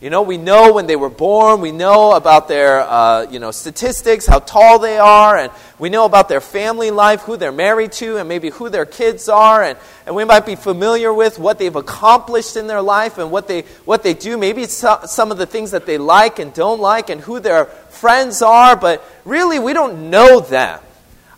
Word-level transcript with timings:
You 0.00 0.08
know, 0.08 0.22
we 0.22 0.38
know 0.38 0.72
when 0.72 0.86
they 0.86 0.96
were 0.96 1.10
born, 1.10 1.60
we 1.60 1.72
know 1.72 2.12
about 2.12 2.48
their, 2.48 2.80
uh, 2.80 3.26
you 3.30 3.38
know, 3.38 3.50
statistics, 3.50 4.24
how 4.24 4.38
tall 4.38 4.78
they 4.78 4.96
are, 4.96 5.36
and 5.36 5.52
we 5.78 5.90
know 5.90 6.06
about 6.06 6.26
their 6.26 6.40
family 6.40 6.90
life, 6.90 7.20
who 7.20 7.36
they're 7.36 7.52
married 7.52 7.92
to, 7.92 8.16
and 8.16 8.26
maybe 8.26 8.48
who 8.48 8.70
their 8.70 8.86
kids 8.86 9.28
are, 9.28 9.62
and, 9.62 9.78
and 10.06 10.16
we 10.16 10.24
might 10.24 10.46
be 10.46 10.56
familiar 10.56 11.12
with 11.12 11.38
what 11.38 11.58
they've 11.58 11.76
accomplished 11.76 12.56
in 12.56 12.66
their 12.66 12.80
life 12.80 13.18
and 13.18 13.30
what 13.30 13.46
they, 13.46 13.60
what 13.84 14.02
they 14.02 14.14
do, 14.14 14.38
maybe 14.38 14.64
so, 14.64 15.00
some 15.04 15.30
of 15.30 15.36
the 15.36 15.44
things 15.44 15.72
that 15.72 15.84
they 15.84 15.98
like 15.98 16.38
and 16.38 16.54
don't 16.54 16.80
like, 16.80 17.10
and 17.10 17.20
who 17.20 17.38
their 17.38 17.66
friends 17.66 18.40
are, 18.40 18.76
but 18.76 19.04
really 19.26 19.58
we 19.58 19.74
don't 19.74 20.08
know 20.08 20.40
them. 20.40 20.80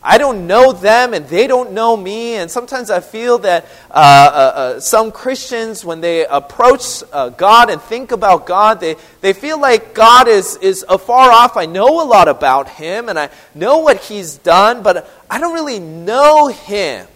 I 0.05 0.19
don't 0.19 0.49
know 0.49 0.73
them 0.73 1.15
and 1.15 1.27
they 1.29 1.47
don't 1.47 1.73
know 1.73 1.97
me. 1.97 2.35
And 2.35 2.51
sometimes 2.51 2.91
I 2.91 3.01
feel 3.01 3.39
that 3.39 3.67
uh, 3.91 3.95
uh, 3.95 3.97
uh, 3.97 4.81
some 4.81 5.13
Christians, 5.13 5.85
when 5.85 6.01
they 6.01 6.27
approach 6.27 7.05
uh, 7.13 7.29
God 7.29 7.71
and 7.71 7.81
think 7.81 8.11
about 8.11 8.45
God, 8.45 8.81
they, 8.81 8.97
they 9.21 9.33
feel 9.33 9.61
like 9.61 9.95
God 9.95 10.27
is, 10.27 10.57
is 10.57 10.85
afar 10.89 11.31
off. 11.31 11.57
I 11.57 11.67
know 11.67 12.03
a 12.03 12.07
lot 12.07 12.27
about 12.27 12.69
Him 12.69 13.09
and 13.09 13.19
I 13.19 13.31
know 13.55 13.79
what 13.79 13.99
He's 13.99 14.39
done, 14.39 14.83
but 14.83 15.09
I 15.31 15.39
don't 15.39 15.55
really 15.55 15.79
know 15.79 16.49
Him. 16.49 17.07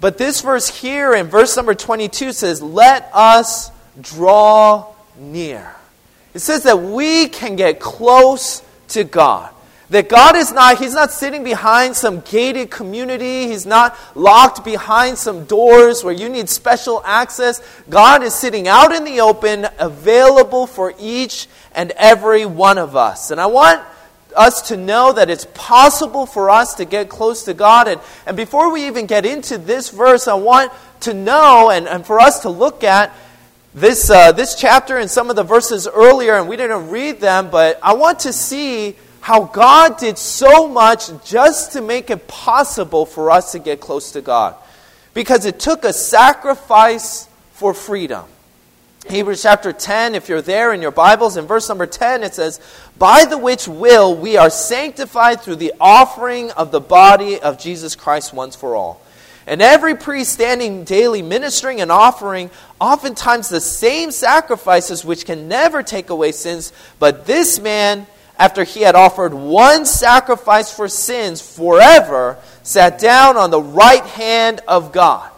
But 0.00 0.18
this 0.18 0.40
verse 0.40 0.68
here 0.68 1.14
in 1.14 1.28
verse 1.28 1.56
number 1.56 1.74
22 1.74 2.32
says, 2.32 2.60
Let 2.60 3.08
us 3.14 3.70
draw 4.00 4.92
near. 5.16 5.74
It 6.34 6.40
says 6.40 6.64
that 6.64 6.80
we 6.80 7.28
can 7.28 7.56
get 7.56 7.80
close 7.80 8.62
to 8.88 9.04
God. 9.04 9.52
That 9.90 10.08
God 10.08 10.34
is 10.34 10.52
not, 10.52 10.78
He's 10.78 10.94
not 10.94 11.12
sitting 11.12 11.44
behind 11.44 11.94
some 11.94 12.20
gated 12.20 12.70
community. 12.70 13.46
He's 13.46 13.66
not 13.66 13.96
locked 14.16 14.64
behind 14.64 15.16
some 15.16 15.44
doors 15.44 16.02
where 16.02 16.14
you 16.14 16.28
need 16.28 16.48
special 16.48 17.02
access. 17.04 17.62
God 17.88 18.22
is 18.22 18.34
sitting 18.34 18.66
out 18.66 18.92
in 18.92 19.04
the 19.04 19.20
open, 19.20 19.66
available 19.78 20.66
for 20.66 20.92
each 20.98 21.46
and 21.74 21.92
every 21.92 22.46
one 22.46 22.78
of 22.78 22.96
us. 22.96 23.30
And 23.30 23.40
I 23.40 23.46
want 23.46 23.80
us 24.36 24.68
to 24.68 24.76
know 24.76 25.12
that 25.12 25.30
it's 25.30 25.46
possible 25.54 26.26
for 26.26 26.50
us 26.50 26.74
to 26.74 26.84
get 26.84 27.08
close 27.08 27.44
to 27.44 27.54
God. 27.54 27.88
And, 27.88 28.00
and 28.26 28.36
before 28.36 28.72
we 28.72 28.86
even 28.86 29.06
get 29.06 29.24
into 29.24 29.56
this 29.56 29.90
verse, 29.90 30.28
I 30.28 30.34
want 30.34 30.72
to 31.00 31.14
know 31.14 31.70
and, 31.70 31.86
and 31.86 32.04
for 32.04 32.20
us 32.20 32.40
to 32.40 32.50
look 32.50 32.84
at 32.84 33.14
this, 33.74 34.10
uh, 34.10 34.32
this 34.32 34.54
chapter 34.54 34.96
and 34.96 35.10
some 35.10 35.30
of 35.30 35.36
the 35.36 35.42
verses 35.42 35.86
earlier, 35.86 36.34
and 36.34 36.48
we 36.48 36.56
didn't 36.56 36.88
read 36.90 37.20
them, 37.20 37.50
but 37.50 37.78
I 37.82 37.94
want 37.94 38.20
to 38.20 38.32
see 38.32 38.96
how 39.26 39.42
God 39.42 39.98
did 39.98 40.18
so 40.18 40.68
much 40.68 41.10
just 41.24 41.72
to 41.72 41.80
make 41.80 42.10
it 42.10 42.28
possible 42.28 43.04
for 43.04 43.32
us 43.32 43.50
to 43.50 43.58
get 43.58 43.80
close 43.80 44.12
to 44.12 44.20
God. 44.20 44.54
Because 45.14 45.46
it 45.46 45.58
took 45.58 45.82
a 45.82 45.92
sacrifice 45.92 47.26
for 47.50 47.74
freedom. 47.74 48.24
Hebrews 49.08 49.42
chapter 49.42 49.72
10, 49.72 50.14
if 50.14 50.28
you're 50.28 50.42
there 50.42 50.72
in 50.72 50.80
your 50.80 50.92
Bibles, 50.92 51.36
in 51.36 51.44
verse 51.44 51.68
number 51.68 51.86
10, 51.86 52.22
it 52.22 52.36
says, 52.36 52.60
By 52.98 53.24
the 53.24 53.36
which 53.36 53.66
will 53.66 54.14
we 54.14 54.36
are 54.36 54.48
sanctified 54.48 55.40
through 55.40 55.56
the 55.56 55.74
offering 55.80 56.52
of 56.52 56.70
the 56.70 56.80
body 56.80 57.40
of 57.40 57.58
Jesus 57.58 57.96
Christ 57.96 58.32
once 58.32 58.54
for 58.54 58.76
all. 58.76 59.02
And 59.44 59.60
every 59.60 59.96
priest 59.96 60.34
standing 60.34 60.84
daily 60.84 61.22
ministering 61.22 61.80
and 61.80 61.90
offering 61.90 62.48
oftentimes 62.80 63.48
the 63.48 63.60
same 63.60 64.12
sacrifices 64.12 65.04
which 65.04 65.26
can 65.26 65.48
never 65.48 65.82
take 65.82 66.10
away 66.10 66.30
sins, 66.30 66.72
but 67.00 67.26
this 67.26 67.58
man 67.58 68.06
after 68.38 68.64
he 68.64 68.82
had 68.82 68.94
offered 68.94 69.32
one 69.32 69.86
sacrifice 69.86 70.74
for 70.74 70.88
sins 70.88 71.40
forever, 71.40 72.38
sat 72.62 72.98
down 72.98 73.36
on 73.36 73.50
the 73.50 73.60
right 73.60 74.04
hand 74.04 74.60
of 74.68 74.92
God. 74.92 75.30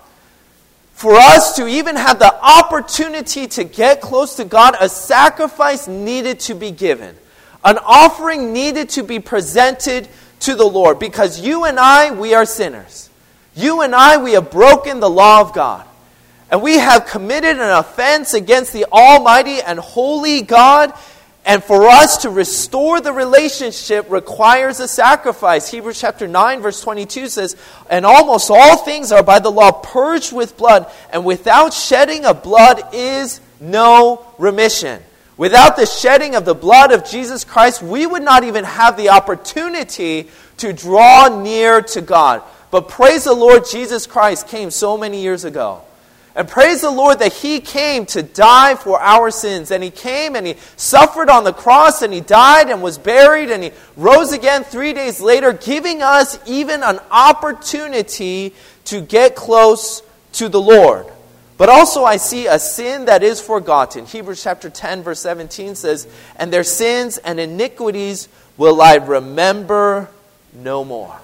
For 0.94 1.14
us 1.14 1.54
to 1.56 1.68
even 1.68 1.94
have 1.94 2.18
the 2.18 2.34
opportunity 2.42 3.46
to 3.46 3.62
get 3.62 4.00
close 4.00 4.34
to 4.36 4.44
God, 4.44 4.74
a 4.80 4.88
sacrifice 4.88 5.86
needed 5.86 6.40
to 6.40 6.54
be 6.54 6.72
given. 6.72 7.14
An 7.64 7.78
offering 7.78 8.52
needed 8.52 8.88
to 8.90 9.04
be 9.04 9.20
presented 9.20 10.08
to 10.40 10.54
the 10.56 10.64
Lord 10.64 10.98
because 10.98 11.40
you 11.40 11.64
and 11.64 11.78
I, 11.78 12.10
we 12.10 12.34
are 12.34 12.44
sinners. 12.44 13.10
You 13.54 13.82
and 13.82 13.94
I, 13.94 14.16
we 14.16 14.32
have 14.32 14.50
broken 14.50 15.00
the 15.00 15.10
law 15.10 15.40
of 15.40 15.52
God. 15.52 15.86
And 16.50 16.62
we 16.62 16.78
have 16.78 17.06
committed 17.06 17.56
an 17.56 17.70
offense 17.70 18.34
against 18.34 18.72
the 18.72 18.86
Almighty 18.86 19.60
and 19.60 19.78
Holy 19.78 20.42
God, 20.42 20.94
and 21.48 21.64
for 21.64 21.86
us 21.86 22.18
to 22.18 22.30
restore 22.30 23.00
the 23.00 23.10
relationship 23.10 24.10
requires 24.10 24.80
a 24.80 24.86
sacrifice. 24.86 25.70
Hebrews 25.70 25.98
chapter 25.98 26.28
9, 26.28 26.60
verse 26.60 26.82
22 26.82 27.28
says, 27.28 27.56
And 27.88 28.04
almost 28.04 28.50
all 28.50 28.84
things 28.84 29.12
are 29.12 29.22
by 29.22 29.38
the 29.38 29.50
law 29.50 29.72
purged 29.72 30.34
with 30.34 30.58
blood, 30.58 30.92
and 31.10 31.24
without 31.24 31.72
shedding 31.72 32.26
of 32.26 32.42
blood 32.42 32.92
is 32.92 33.40
no 33.60 34.26
remission. 34.36 35.02
Without 35.38 35.76
the 35.78 35.86
shedding 35.86 36.34
of 36.34 36.44
the 36.44 36.54
blood 36.54 36.92
of 36.92 37.08
Jesus 37.08 37.44
Christ, 37.44 37.82
we 37.82 38.04
would 38.04 38.22
not 38.22 38.44
even 38.44 38.64
have 38.64 38.98
the 38.98 39.08
opportunity 39.08 40.28
to 40.58 40.74
draw 40.74 41.42
near 41.42 41.80
to 41.80 42.02
God. 42.02 42.42
But 42.70 42.90
praise 42.90 43.24
the 43.24 43.32
Lord, 43.32 43.62
Jesus 43.70 44.06
Christ 44.06 44.48
came 44.48 44.70
so 44.70 44.98
many 44.98 45.22
years 45.22 45.44
ago 45.44 45.82
and 46.34 46.48
praise 46.48 46.82
the 46.82 46.90
Lord 46.90 47.18
that 47.18 47.32
He 47.32 47.60
came 47.60 48.06
to 48.06 48.22
die 48.22 48.74
for 48.74 49.00
our 49.00 49.30
sins. 49.30 49.70
And 49.70 49.82
He 49.82 49.90
came 49.90 50.36
and 50.36 50.46
He 50.46 50.54
suffered 50.76 51.28
on 51.28 51.44
the 51.44 51.52
cross 51.52 52.02
and 52.02 52.12
He 52.12 52.20
died 52.20 52.70
and 52.70 52.82
was 52.82 52.98
buried 52.98 53.50
and 53.50 53.64
He 53.64 53.72
rose 53.96 54.32
again 54.32 54.64
three 54.64 54.92
days 54.92 55.20
later, 55.20 55.52
giving 55.52 56.02
us 56.02 56.38
even 56.46 56.82
an 56.82 57.00
opportunity 57.10 58.54
to 58.84 59.00
get 59.00 59.34
close 59.34 60.02
to 60.32 60.48
the 60.48 60.60
Lord. 60.60 61.06
But 61.58 61.68
also, 61.68 62.04
I 62.04 62.18
see 62.18 62.46
a 62.46 62.60
sin 62.60 63.06
that 63.06 63.24
is 63.24 63.40
forgotten. 63.40 64.06
Hebrews 64.06 64.42
chapter 64.42 64.70
10, 64.70 65.02
verse 65.02 65.20
17 65.20 65.74
says, 65.74 66.06
And 66.36 66.52
their 66.52 66.62
sins 66.62 67.18
and 67.18 67.40
iniquities 67.40 68.28
will 68.56 68.80
I 68.80 68.94
remember 68.94 70.08
no 70.54 70.84
more. 70.84 71.18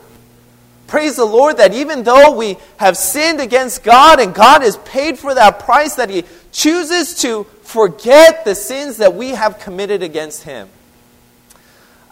Praise 0.87 1.17
the 1.17 1.25
Lord 1.25 1.57
that 1.57 1.73
even 1.73 2.03
though 2.03 2.37
we 2.37 2.57
have 2.77 2.97
sinned 2.97 3.41
against 3.41 3.83
God 3.83 4.21
and 4.21 4.35
God 4.35 4.63
has 4.63 4.77
paid 4.79 5.19
for 5.19 5.35
that 5.35 5.61
price, 5.61 5.95
that 5.95 6.11
He 6.11 6.25
chooses 6.53 7.21
to 7.23 7.45
forget 7.63 8.45
the 8.45 8.55
sins 8.55 8.99
that 8.99 9.15
we 9.15 9.31
have 9.31 9.59
committed 9.59 10.03
against 10.03 10.43
Him. 10.45 10.69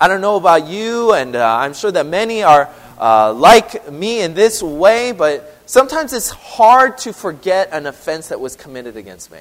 I 0.00 0.08
don't 0.08 0.20
know 0.20 0.36
about 0.36 0.66
you, 0.66 1.12
and 1.12 1.36
uh, 1.36 1.56
I'm 1.58 1.74
sure 1.74 1.92
that 1.92 2.06
many 2.06 2.42
are 2.42 2.69
uh, 2.98 3.32
like 3.32 3.90
me 3.92 4.20
in 4.20 4.34
this 4.34 4.62
way, 4.62 5.12
but 5.12 5.60
sometimes 5.66 6.12
it's 6.12 6.30
hard 6.30 6.98
to 6.98 7.12
forget 7.12 7.68
an 7.72 7.86
offense 7.86 8.28
that 8.28 8.40
was 8.40 8.56
committed 8.56 8.96
against 8.96 9.30
me. 9.30 9.40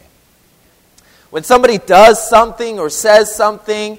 When 1.29 1.43
somebody 1.43 1.77
does 1.77 2.27
something 2.27 2.77
or 2.77 2.89
says 2.89 3.33
something, 3.33 3.97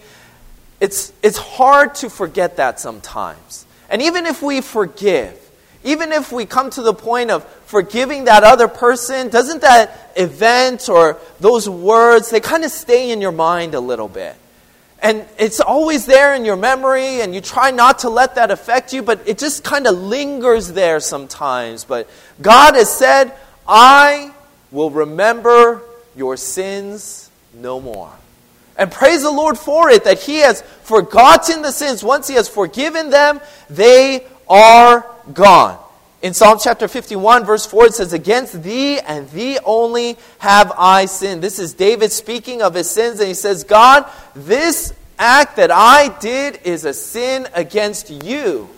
it's, 0.78 1.12
it's 1.22 1.38
hard 1.38 1.94
to 1.96 2.10
forget 2.10 2.58
that 2.58 2.78
sometimes. 2.78 3.66
And 3.92 4.00
even 4.02 4.24
if 4.24 4.42
we 4.42 4.62
forgive, 4.62 5.38
even 5.84 6.12
if 6.12 6.32
we 6.32 6.46
come 6.46 6.70
to 6.70 6.82
the 6.82 6.94
point 6.94 7.30
of 7.30 7.44
forgiving 7.66 8.24
that 8.24 8.42
other 8.42 8.66
person, 8.66 9.28
doesn't 9.28 9.60
that 9.60 10.12
event 10.16 10.88
or 10.88 11.18
those 11.40 11.68
words, 11.68 12.30
they 12.30 12.40
kind 12.40 12.64
of 12.64 12.70
stay 12.70 13.10
in 13.10 13.20
your 13.20 13.32
mind 13.32 13.74
a 13.74 13.80
little 13.80 14.08
bit. 14.08 14.34
And 15.02 15.26
it's 15.36 15.60
always 15.60 16.06
there 16.06 16.34
in 16.34 16.44
your 16.44 16.56
memory, 16.56 17.20
and 17.20 17.34
you 17.34 17.40
try 17.40 17.70
not 17.70 17.98
to 18.00 18.08
let 18.08 18.36
that 18.36 18.50
affect 18.50 18.94
you, 18.94 19.02
but 19.02 19.28
it 19.28 19.36
just 19.36 19.62
kind 19.62 19.86
of 19.86 19.94
lingers 19.98 20.72
there 20.72 21.00
sometimes. 21.00 21.84
But 21.84 22.08
God 22.40 22.76
has 22.76 22.90
said, 22.96 23.32
I 23.68 24.32
will 24.70 24.90
remember 24.90 25.82
your 26.16 26.38
sins 26.38 27.30
no 27.52 27.80
more. 27.80 28.12
And 28.76 28.90
praise 28.90 29.22
the 29.22 29.30
Lord 29.30 29.58
for 29.58 29.90
it, 29.90 30.04
that 30.04 30.20
He 30.20 30.38
has 30.38 30.62
forgotten 30.82 31.62
the 31.62 31.72
sins. 31.72 32.02
Once 32.02 32.28
He 32.28 32.34
has 32.34 32.48
forgiven 32.48 33.10
them, 33.10 33.40
they 33.68 34.26
are 34.48 35.06
gone. 35.32 35.78
In 36.22 36.34
Psalm 36.34 36.58
chapter 36.62 36.86
51, 36.86 37.44
verse 37.44 37.66
4, 37.66 37.86
it 37.86 37.94
says, 37.94 38.12
Against 38.12 38.62
thee 38.62 39.00
and 39.00 39.28
thee 39.30 39.58
only 39.64 40.16
have 40.38 40.72
I 40.78 41.06
sinned. 41.06 41.42
This 41.42 41.58
is 41.58 41.74
David 41.74 42.12
speaking 42.12 42.62
of 42.62 42.74
his 42.74 42.88
sins, 42.88 43.18
and 43.18 43.26
he 43.26 43.34
says, 43.34 43.64
God, 43.64 44.08
this 44.34 44.94
act 45.18 45.56
that 45.56 45.72
I 45.72 46.16
did 46.20 46.60
is 46.62 46.84
a 46.84 46.94
sin 46.94 47.48
against 47.54 48.08
you. 48.08 48.70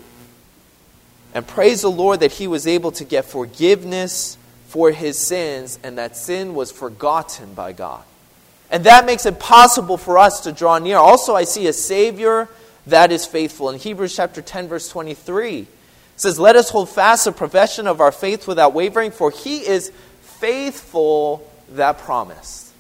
And 1.35 1.47
praise 1.47 1.83
the 1.83 1.91
Lord 1.91 2.21
that 2.21 2.33
he 2.33 2.47
was 2.47 2.67
able 2.67 2.93
to 2.93 3.05
get 3.05 3.27
forgiveness 3.27 4.39
for 4.69 4.91
his 4.91 5.19
sins, 5.19 5.79
and 5.83 5.99
that 5.99 6.17
sin 6.17 6.55
was 6.55 6.73
forgotten 6.73 7.53
by 7.53 7.73
God. 7.73 8.05
And 8.75 8.83
that 8.87 9.07
makes 9.07 9.25
it 9.25 9.39
possible 9.39 9.97
for 9.97 10.19
us 10.19 10.41
to 10.41 10.53
draw 10.53 10.79
near. 10.79 10.97
Also, 10.97 11.37
I 11.37 11.45
see 11.45 11.69
a 11.69 11.73
Savior 11.73 12.49
that 12.89 13.13
is 13.13 13.25
faithful. 13.25 13.71
In 13.71 13.79
Hebrews 13.79 14.17
chapter 14.17 14.43
10, 14.43 14.67
verse 14.67 14.89
23, 14.89 15.61
it 15.61 15.69
says, 16.17 16.41
Let 16.41 16.57
us 16.57 16.71
hold 16.71 16.91
fast 16.91 17.25
the 17.25 17.31
profession 17.31 17.87
of 17.87 18.01
our 18.01 18.11
faith 18.11 18.49
without 18.49 18.75
wavering, 18.75 19.13
for 19.13 19.31
he 19.31 19.59
is 19.59 19.93
faithful 20.23 21.49
that 21.75 21.99
promised. 21.99 22.73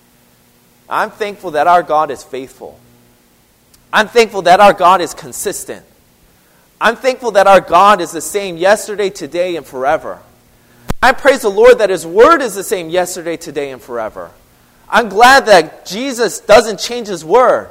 I'm 0.91 1.13
thankful 1.13 1.53
that 1.53 1.69
our 1.69 1.85
God 1.85 2.11
is 2.11 2.25
faithful. 2.25 2.77
I'm 3.93 4.09
thankful 4.09 4.43
that 4.43 4.59
our 4.59 4.73
God 4.73 5.01
is 5.01 5.15
consistent. 5.15 5.87
I'm 6.81 6.97
thankful 6.97 7.31
that 7.31 7.47
our 7.47 7.61
God 7.61 8.01
is 8.01 8.11
the 8.11 8.21
same 8.21 8.57
yesterday, 8.57 9.11
today, 9.11 9.55
and 9.55 9.65
forever. 9.65 10.19
I 11.01 11.13
praise 11.13 11.43
the 11.43 11.51
Lord 11.51 11.79
that 11.79 11.91
His 11.91 12.05
Word 12.05 12.43
is 12.43 12.57
the 12.57 12.65
same 12.65 12.89
yesterday, 12.89 13.37
today, 13.37 13.71
and 13.71 13.81
forever. 13.81 14.33
I'm 14.89 15.09
glad 15.09 15.47
that 15.47 15.87
Jesus 15.87 16.41
doesn't 16.41 16.79
change 16.79 17.09
His 17.09 17.25
Word. 17.25 17.71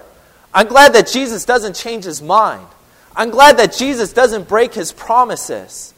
I'm 0.54 0.68
glad 0.68 0.94
that 0.94 1.07
Jesus 1.07 1.45
doesn't 1.45 1.75
change 1.75 2.04
His 2.04 2.21
mind. 2.21 2.68
I'm 3.15 3.30
glad 3.30 3.57
that 3.57 3.74
Jesus 3.74 4.12
doesn't 4.12 4.48
break 4.48 4.74
his 4.74 4.92
promises. 4.92 5.94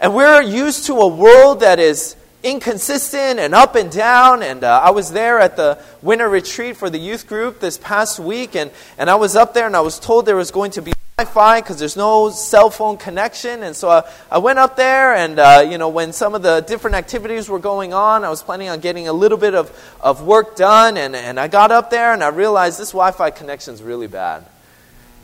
And 0.00 0.14
we're 0.14 0.42
used 0.42 0.86
to 0.86 0.94
a 0.94 1.06
world 1.06 1.60
that 1.60 1.78
is 1.78 2.16
inconsistent 2.42 3.38
and 3.38 3.54
up 3.54 3.76
and 3.76 3.90
down. 3.90 4.42
And 4.42 4.64
uh, 4.64 4.80
I 4.82 4.90
was 4.90 5.12
there 5.12 5.38
at 5.38 5.56
the 5.56 5.80
winter 6.02 6.28
retreat 6.28 6.76
for 6.76 6.90
the 6.90 6.98
youth 6.98 7.28
group 7.28 7.60
this 7.60 7.78
past 7.78 8.18
week, 8.18 8.56
and, 8.56 8.70
and 8.96 9.08
I 9.08 9.14
was 9.14 9.36
up 9.36 9.54
there 9.54 9.66
and 9.66 9.76
I 9.76 9.80
was 9.80 10.00
told 10.00 10.26
there 10.26 10.36
was 10.36 10.50
going 10.50 10.72
to 10.72 10.82
be 10.82 10.92
Wi-Fi 11.18 11.60
because 11.60 11.80
there's 11.80 11.96
no 11.96 12.30
cell 12.30 12.70
phone 12.70 12.96
connection. 12.96 13.64
And 13.64 13.74
so 13.74 13.88
I, 13.88 14.08
I 14.30 14.38
went 14.38 14.60
up 14.60 14.76
there, 14.76 15.16
and 15.16 15.40
uh, 15.40 15.66
you 15.68 15.76
know, 15.76 15.88
when 15.88 16.12
some 16.12 16.36
of 16.36 16.42
the 16.42 16.60
different 16.60 16.94
activities 16.94 17.48
were 17.48 17.58
going 17.58 17.92
on, 17.92 18.22
I 18.22 18.30
was 18.30 18.40
planning 18.40 18.68
on 18.68 18.78
getting 18.78 19.08
a 19.08 19.12
little 19.12 19.36
bit 19.36 19.56
of, 19.56 19.76
of 20.00 20.22
work 20.22 20.54
done, 20.54 20.96
and, 20.96 21.16
and 21.16 21.40
I 21.40 21.48
got 21.48 21.72
up 21.72 21.90
there 21.90 22.12
and 22.12 22.22
I 22.22 22.28
realized 22.28 22.78
this 22.78 22.92
Wi-Fi 22.92 23.30
connection 23.30 23.74
is 23.74 23.82
really 23.82 24.06
bad 24.06 24.46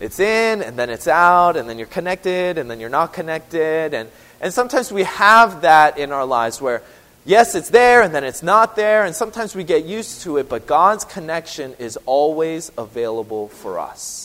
it's 0.00 0.19
in 0.19 0.61
and 0.61 0.76
then 0.76 0.91
it's 0.91 1.06
out 1.06 1.56
and 1.56 1.69
then 1.69 1.79
you're 1.79 1.87
connected 1.87 2.58
and 2.58 2.69
then 2.69 2.81
you're 2.81 2.88
not 2.91 3.12
connected 3.12 3.94
and, 3.94 4.11
and 4.41 4.52
sometimes 4.52 4.91
we 4.91 5.05
have 5.05 5.62
that 5.62 5.99
in 5.99 6.11
our 6.11 6.26
lives 6.26 6.61
where 6.61 6.82
yes 7.25 7.55
it's 7.55 7.70
there 7.70 8.02
and 8.02 8.12
then 8.12 8.25
it's 8.25 8.43
not 8.43 8.75
there 8.75 9.05
and 9.05 9.14
sometimes 9.14 9.55
we 9.55 9.62
get 9.62 9.85
used 9.85 10.23
to 10.23 10.37
it 10.38 10.49
but 10.49 10.67
god's 10.67 11.05
connection 11.05 11.75
is 11.79 11.96
always 12.06 12.73
available 12.76 13.46
for 13.49 13.79
us 13.79 14.24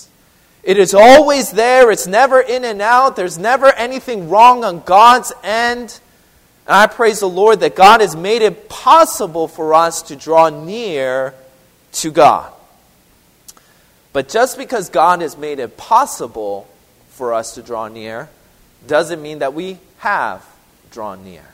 it 0.70 0.78
is 0.78 0.94
always 0.94 1.50
there. 1.50 1.90
It's 1.90 2.06
never 2.06 2.40
in 2.40 2.64
and 2.64 2.80
out. 2.80 3.16
There's 3.16 3.40
never 3.40 3.74
anything 3.74 4.30
wrong 4.30 4.64
on 4.64 4.82
god's 4.82 5.34
end. 5.44 6.00
And 6.68 6.76
i 6.76 6.86
praise 6.86 7.22
the 7.22 7.28
lord 7.28 7.62
that 7.62 7.76
god 7.76 8.02
has 8.02 8.16
made 8.16 8.44
it 8.44 8.70
possible 8.70 9.48
for 9.48 9.74
us 9.74 10.04
to 10.04 10.16
draw 10.16 10.50
near 10.50 11.34
to 11.94 12.12
god. 12.12 12.54
But 14.14 14.30
just 14.30 14.60
because 14.60 14.90
God 14.90 15.22
has 15.22 15.36
made 15.36 15.58
it 15.58 15.76
possible 15.76 16.68
for 17.10 17.34
us 17.34 17.56
to 17.56 17.64
draw 17.64 17.88
near 17.88 18.30
doesn't 18.86 19.24
mean 19.24 19.40
that 19.40 19.56
we 19.56 19.80
have 19.98 20.46
drawn 20.92 21.24
near. 21.24 21.46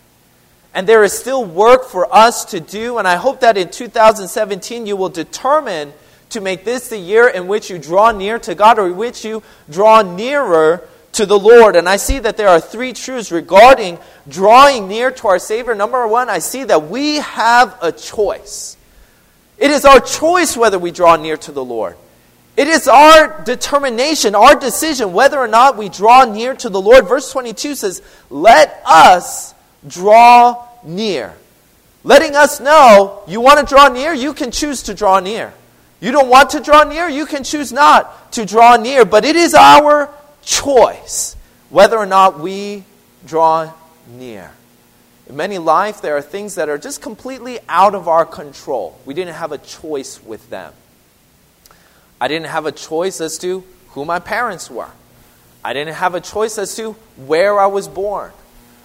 And 0.73 0.87
there 0.87 1.05
is 1.05 1.13
still 1.13 1.45
work 1.45 1.85
for 1.85 2.13
us 2.13 2.43
to 2.45 2.59
do, 2.59 2.97
and 2.97 3.07
I 3.07 3.15
hope 3.15 3.39
that 3.39 3.57
in 3.57 3.69
2017 3.69 4.85
you 4.85 4.97
will 4.97 5.07
determine 5.07 5.93
to 6.35 6.41
make 6.41 6.63
this 6.63 6.89
the 6.89 6.97
year 6.97 7.27
in 7.27 7.47
which 7.47 7.69
you 7.69 7.79
draw 7.79 8.11
near 8.11 8.37
to 8.39 8.53
God 8.55 8.77
or 8.77 8.87
in 8.87 8.97
which 8.97 9.25
you 9.25 9.41
draw 9.69 10.01
nearer 10.01 10.87
to 11.13 11.25
the 11.25 11.39
Lord. 11.39 11.77
And 11.77 11.87
I 11.87 11.95
see 11.95 12.19
that 12.19 12.35
there 12.35 12.49
are 12.49 12.59
three 12.59 12.91
truths 12.91 13.31
regarding 13.31 13.97
drawing 14.27 14.89
near 14.89 15.11
to 15.11 15.27
our 15.29 15.39
Savior. 15.39 15.73
Number 15.73 16.05
one, 16.07 16.29
I 16.29 16.39
see 16.39 16.65
that 16.65 16.89
we 16.89 17.17
have 17.17 17.77
a 17.81 17.91
choice. 17.91 18.75
It 19.57 19.71
is 19.71 19.85
our 19.85 20.01
choice 20.01 20.57
whether 20.57 20.77
we 20.77 20.91
draw 20.91 21.15
near 21.15 21.37
to 21.37 21.53
the 21.53 21.63
Lord. 21.63 21.95
It 22.57 22.67
is 22.67 22.87
our 22.87 23.41
determination, 23.43 24.35
our 24.35 24.55
decision, 24.55 25.13
whether 25.13 25.37
or 25.37 25.47
not 25.47 25.77
we 25.77 25.87
draw 25.87 26.25
near 26.25 26.53
to 26.55 26.69
the 26.69 26.81
Lord. 26.81 27.07
Verse 27.07 27.31
22 27.31 27.75
says, 27.75 28.01
Let 28.29 28.81
us 28.85 29.53
draw 29.87 30.67
near. 30.83 31.33
Letting 32.03 32.35
us 32.35 32.59
know 32.59 33.23
you 33.25 33.39
want 33.39 33.59
to 33.59 33.73
draw 33.73 33.87
near, 33.87 34.13
you 34.13 34.33
can 34.33 34.51
choose 34.51 34.83
to 34.83 34.93
draw 34.93 35.19
near. 35.21 35.53
You 35.99 36.11
don't 36.11 36.29
want 36.29 36.51
to 36.51 36.59
draw 36.59 36.83
near, 36.83 37.07
you 37.09 37.25
can 37.25 37.43
choose 37.43 37.71
not 37.71 38.31
to 38.33 38.45
draw 38.45 38.75
near. 38.75 39.05
But 39.05 39.25
it 39.25 39.35
is 39.35 39.53
our 39.53 40.09
choice 40.43 41.35
whether 41.69 41.97
or 41.97 42.05
not 42.05 42.39
we 42.39 42.83
draw 43.25 43.71
near. 44.07 44.51
In 45.27 45.35
many 45.35 45.57
life, 45.57 46.01
there 46.01 46.15
are 46.15 46.21
things 46.21 46.55
that 46.55 46.69
are 46.69 46.77
just 46.77 47.01
completely 47.01 47.59
out 47.67 47.95
of 47.95 48.07
our 48.07 48.25
control. 48.25 48.99
We 49.05 49.13
didn't 49.13 49.33
have 49.33 49.51
a 49.51 49.57
choice 49.57 50.23
with 50.23 50.49
them. 50.49 50.73
I 52.21 52.27
didn't 52.27 52.47
have 52.47 52.65
a 52.65 52.71
choice 52.71 53.19
as 53.21 53.37
to 53.39 53.63
who 53.89 54.05
my 54.05 54.19
parents 54.19 54.69
were. 54.69 54.91
I 55.63 55.73
didn't 55.73 55.95
have 55.95 56.13
a 56.13 56.21
choice 56.21 56.59
as 56.59 56.75
to 56.75 56.93
where 57.25 57.59
I 57.59 57.65
was 57.65 57.87
born. 57.87 58.31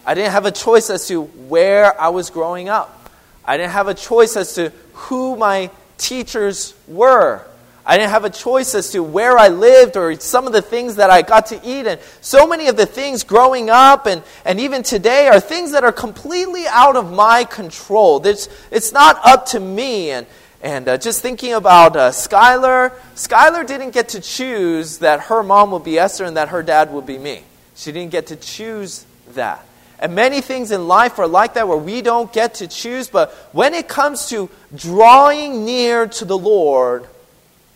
I 0.07 0.15
didn't 0.15 0.33
have 0.33 0.47
a 0.47 0.51
choice 0.51 0.89
as 0.89 1.07
to 1.09 1.25
where 1.25 2.01
I 2.01 2.09
was 2.09 2.31
growing 2.31 2.71
up. 2.71 3.11
I 3.45 3.59
didn't 3.59 3.73
have 3.73 3.89
a 3.89 3.95
choice 3.95 4.37
as 4.37 4.55
to 4.55 4.71
who 4.95 5.37
my 5.37 5.71
teachers 6.01 6.75
were. 6.89 7.45
I 7.87 7.97
didn't 7.97 8.11
have 8.11 8.25
a 8.25 8.31
choice 8.31 8.75
as 8.75 8.91
to 8.91 9.03
where 9.03 9.39
I 9.39 9.49
lived 9.49 9.97
or 9.97 10.15
some 10.21 10.47
of 10.47 10.53
the 10.53 10.63
things 10.63 10.97
that 10.97 11.11
I 11.11 11.23
got 11.23 11.47
to 11.47 11.61
eat. 11.65 11.87
And 11.87 12.01
so 12.21 12.47
many 12.47 12.69
of 12.69 12.77
the 12.77 12.87
things 12.87 13.25
growing 13.25 13.71
up 13.71 14.07
and, 14.07 14.23
and 14.45 14.61
even 14.61 14.83
today 14.83 15.29
are 15.29 15.41
things 15.41 15.73
that 15.73 15.83
are 15.83 15.93
completely 15.93 16.67
out 16.69 16.97
of 16.97 17.13
my 17.13 17.45
control. 17.45 18.25
It's, 18.27 18.49
it's 18.71 18.93
not 18.93 19.21
up 19.25 19.47
to 19.47 19.61
me. 19.61 20.11
And, 20.11 20.27
and 20.63 20.89
uh, 20.89 20.99
just 20.99 21.23
thinking 21.23 21.55
about 21.55 21.97
uh, 21.97 22.11
Skylar, 22.11 22.93
Skylar 23.15 23.67
didn't 23.67 23.91
get 23.91 24.11
to 24.11 24.21
choose 24.21 24.99
that 24.99 25.21
her 25.23 25.43
mom 25.43 25.71
would 25.71 25.85
be 25.85 25.99
Esther 25.99 26.25
and 26.25 26.37
that 26.37 26.51
her 26.51 26.63
dad 26.63 26.93
would 26.93 27.07
be 27.07 27.19
me. 27.19 27.43
She 27.75 27.93
didn't 27.93 28.13
get 28.13 28.27
to 28.29 28.37
choose 28.37 29.07
that. 29.35 29.65
And 30.01 30.15
many 30.15 30.41
things 30.41 30.73
in 30.73 30.89
life 30.89 31.19
are 31.19 31.29
like 31.29 31.55
that 31.55 31.69
where 31.69 31.77
we 31.77 32.01
don't 32.01 32.33
get 32.33 32.55
to 32.55 32.67
choose, 32.67 33.09
but 33.09 33.33
when 33.53 33.75
it 33.75 33.87
comes 33.87 34.31
to 34.31 34.49
drawing 34.75 35.67
near 35.67 36.07
to 36.07 36.25
the 36.25 36.39
Lord, 36.39 37.07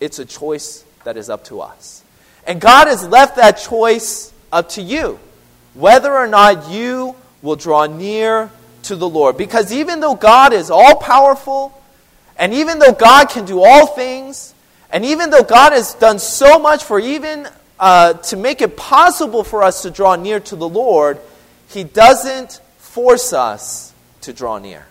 it's 0.00 0.18
a 0.18 0.24
choice 0.24 0.84
that 1.04 1.18
is 1.18 1.28
up 1.28 1.44
to 1.44 1.60
us. 1.60 2.02
And 2.46 2.62
God 2.62 2.88
has 2.88 3.06
left 3.06 3.36
that 3.36 3.58
choice 3.58 4.32
up 4.50 4.70
to 4.70 4.82
you, 4.82 5.20
whether 5.74 6.14
or 6.14 6.26
not 6.26 6.70
you 6.70 7.14
will 7.42 7.56
draw 7.56 7.86
near 7.86 8.50
to 8.84 8.96
the 8.96 9.08
Lord. 9.08 9.36
Because 9.36 9.70
even 9.70 10.00
though 10.00 10.14
God 10.14 10.54
is 10.54 10.70
all 10.70 10.96
powerful, 10.96 11.78
and 12.38 12.54
even 12.54 12.78
though 12.78 12.92
God 12.92 13.28
can 13.28 13.44
do 13.44 13.62
all 13.62 13.86
things, 13.86 14.54
and 14.90 15.04
even 15.04 15.28
though 15.28 15.42
God 15.42 15.72
has 15.72 15.92
done 15.94 16.18
so 16.18 16.58
much 16.58 16.84
for 16.84 16.98
even 16.98 17.48
uh, 17.78 18.14
to 18.14 18.36
make 18.36 18.62
it 18.62 18.78
possible 18.78 19.44
for 19.44 19.62
us 19.62 19.82
to 19.82 19.90
draw 19.90 20.16
near 20.16 20.40
to 20.40 20.56
the 20.56 20.68
Lord, 20.68 21.20
He 21.68 21.84
doesn't 21.84 22.60
force 22.78 23.32
us 23.32 23.92
to 24.22 24.32
draw 24.32 24.58
near. 24.58 24.86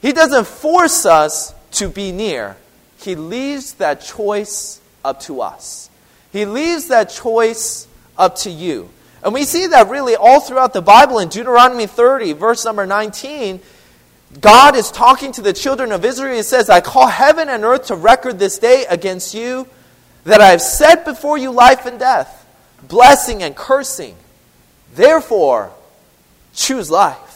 He 0.00 0.12
doesn't 0.12 0.46
force 0.46 1.06
us 1.06 1.54
to 1.72 1.88
be 1.88 2.12
near. 2.12 2.56
He 2.98 3.14
leaves 3.14 3.74
that 3.74 4.00
choice 4.00 4.80
up 5.04 5.20
to 5.22 5.40
us. 5.40 5.90
He 6.32 6.44
leaves 6.44 6.88
that 6.88 7.10
choice 7.10 7.86
up 8.16 8.36
to 8.36 8.50
you. 8.50 8.88
And 9.22 9.32
we 9.32 9.44
see 9.44 9.68
that 9.68 9.88
really 9.88 10.16
all 10.16 10.40
throughout 10.40 10.72
the 10.72 10.82
Bible 10.82 11.18
in 11.18 11.28
Deuteronomy 11.28 11.86
30, 11.86 12.32
verse 12.32 12.64
number 12.64 12.86
19. 12.86 13.60
God 14.40 14.74
is 14.74 14.90
talking 14.90 15.30
to 15.32 15.42
the 15.42 15.52
children 15.52 15.92
of 15.92 16.04
Israel. 16.04 16.34
He 16.34 16.42
says, 16.42 16.70
I 16.70 16.80
call 16.80 17.06
heaven 17.06 17.48
and 17.48 17.64
earth 17.64 17.86
to 17.86 17.96
record 17.96 18.38
this 18.38 18.58
day 18.58 18.86
against 18.88 19.34
you 19.34 19.68
that 20.24 20.40
I 20.40 20.48
have 20.48 20.62
set 20.62 21.04
before 21.04 21.36
you 21.38 21.50
life 21.50 21.86
and 21.86 21.98
death, 21.98 22.46
blessing 22.88 23.42
and 23.42 23.54
cursing. 23.54 24.16
Therefore, 24.94 25.72
choose 26.54 26.90
life 26.90 27.32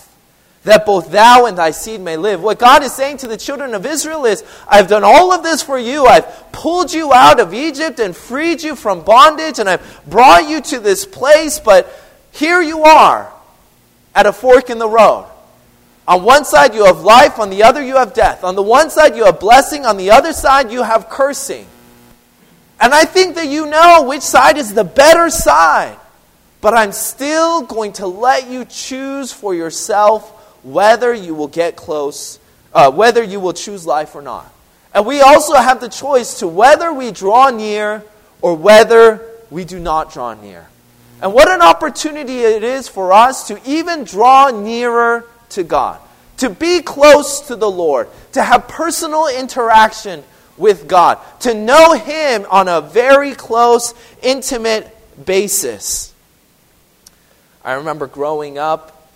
that 0.67 0.85
both 0.85 1.13
thou 1.13 1.47
and 1.47 1.57
thy 1.57 1.71
seed 1.71 2.01
may 2.01 2.17
live. 2.17 2.43
What 2.43 2.59
God 2.59 2.83
is 2.83 2.93
saying 2.93 3.19
to 3.19 3.29
the 3.29 3.37
children 3.37 3.73
of 3.73 3.87
Israel 3.87 4.25
is, 4.27 4.43
I've 4.67 4.89
done 4.89 5.05
all 5.05 5.33
of 5.33 5.45
this 5.45 5.63
for 5.63 5.79
you. 5.79 6.07
I've 6.07 6.27
pulled 6.51 6.93
you 6.93 7.13
out 7.13 7.39
of 7.39 7.55
Egypt 7.55 8.01
and 8.01 8.17
freed 8.17 8.63
you 8.65 8.75
from 8.75 9.03
bondage, 9.03 9.61
and 9.61 9.69
I've 9.69 10.03
brought 10.09 10.49
you 10.49 10.61
to 10.63 10.81
this 10.81 11.07
place, 11.07 11.61
but 11.61 11.89
here 12.33 12.61
you 12.61 12.83
are 12.83 13.33
at 14.13 14.27
a 14.27 14.33
fork 14.33 14.69
in 14.69 14.79
the 14.79 14.89
road. 14.89 15.31
On 16.09 16.25
one 16.25 16.45
side, 16.45 16.75
you 16.75 16.85
have 16.85 17.01
life, 17.01 17.39
on 17.39 17.51
the 17.51 17.63
other, 17.63 17.83
you 17.83 17.95
have 17.97 18.13
death. 18.13 18.43
On 18.43 18.57
the 18.57 18.63
one 18.63 18.91
side, 18.91 19.17
you 19.17 19.25
have 19.25 19.39
blessing, 19.39 19.87
on 19.87 19.97
the 19.97 20.11
other 20.11 20.33
side, 20.33 20.73
you 20.73 20.83
have 20.83 21.09
cursing. 21.09 21.67
And 22.81 22.93
I 22.93 23.05
think 23.05 23.37
that 23.37 23.47
you 23.47 23.67
know 23.67 24.03
which 24.03 24.23
side 24.23 24.59
is 24.59 24.75
the 24.75 24.85
better 24.85 25.31
side. 25.31 25.97
But 26.67 26.75
I'm 26.75 26.91
still 26.91 27.63
going 27.63 27.93
to 27.93 28.09
let 28.09 28.51
you 28.51 28.65
choose 28.65 29.33
for 29.33 29.55
yourself 29.55 30.29
whether 30.65 31.15
you 31.15 31.33
will 31.33 31.47
get 31.47 31.77
close, 31.77 32.41
uh, 32.75 32.91
whether 32.91 33.23
you 33.23 33.39
will 33.39 33.53
choose 33.53 33.87
life 33.87 34.17
or 34.17 34.21
not. 34.21 34.53
And 34.93 35.07
we 35.07 35.21
also 35.21 35.55
have 35.55 35.81
the 35.81 35.89
choice 35.89 36.41
to 36.41 36.49
whether 36.49 36.93
we 36.93 37.13
draw 37.13 37.51
near 37.51 38.03
or 38.43 38.57
whether 38.57 39.25
we 39.49 39.65
do 39.65 39.79
not 39.79 40.13
draw 40.13 40.35
near. 40.35 40.67
And 41.23 41.33
what 41.33 41.49
an 41.49 41.63
opportunity 41.63 42.41
it 42.41 42.65
is 42.65 42.89
for 42.89 43.13
us 43.13 43.47
to 43.47 43.61
even 43.65 44.03
draw 44.03 44.51
nearer 44.51 45.25
to 45.51 45.63
God, 45.63 46.01
to 46.39 46.51
be 46.51 46.83
close 46.83 47.43
to 47.43 47.55
the 47.55 47.71
Lord, 47.71 48.09
to 48.33 48.43
have 48.43 48.67
personal 48.67 49.29
interaction 49.29 50.25
with 50.57 50.89
God, 50.89 51.21
to 51.43 51.55
know 51.55 51.93
Him 51.93 52.45
on 52.51 52.67
a 52.67 52.81
very 52.81 53.37
close, 53.37 53.95
intimate 54.21 54.93
basis. 55.25 56.13
I 57.67 57.73
remember 57.73 58.07
growing 58.07 58.59
up 58.59 59.09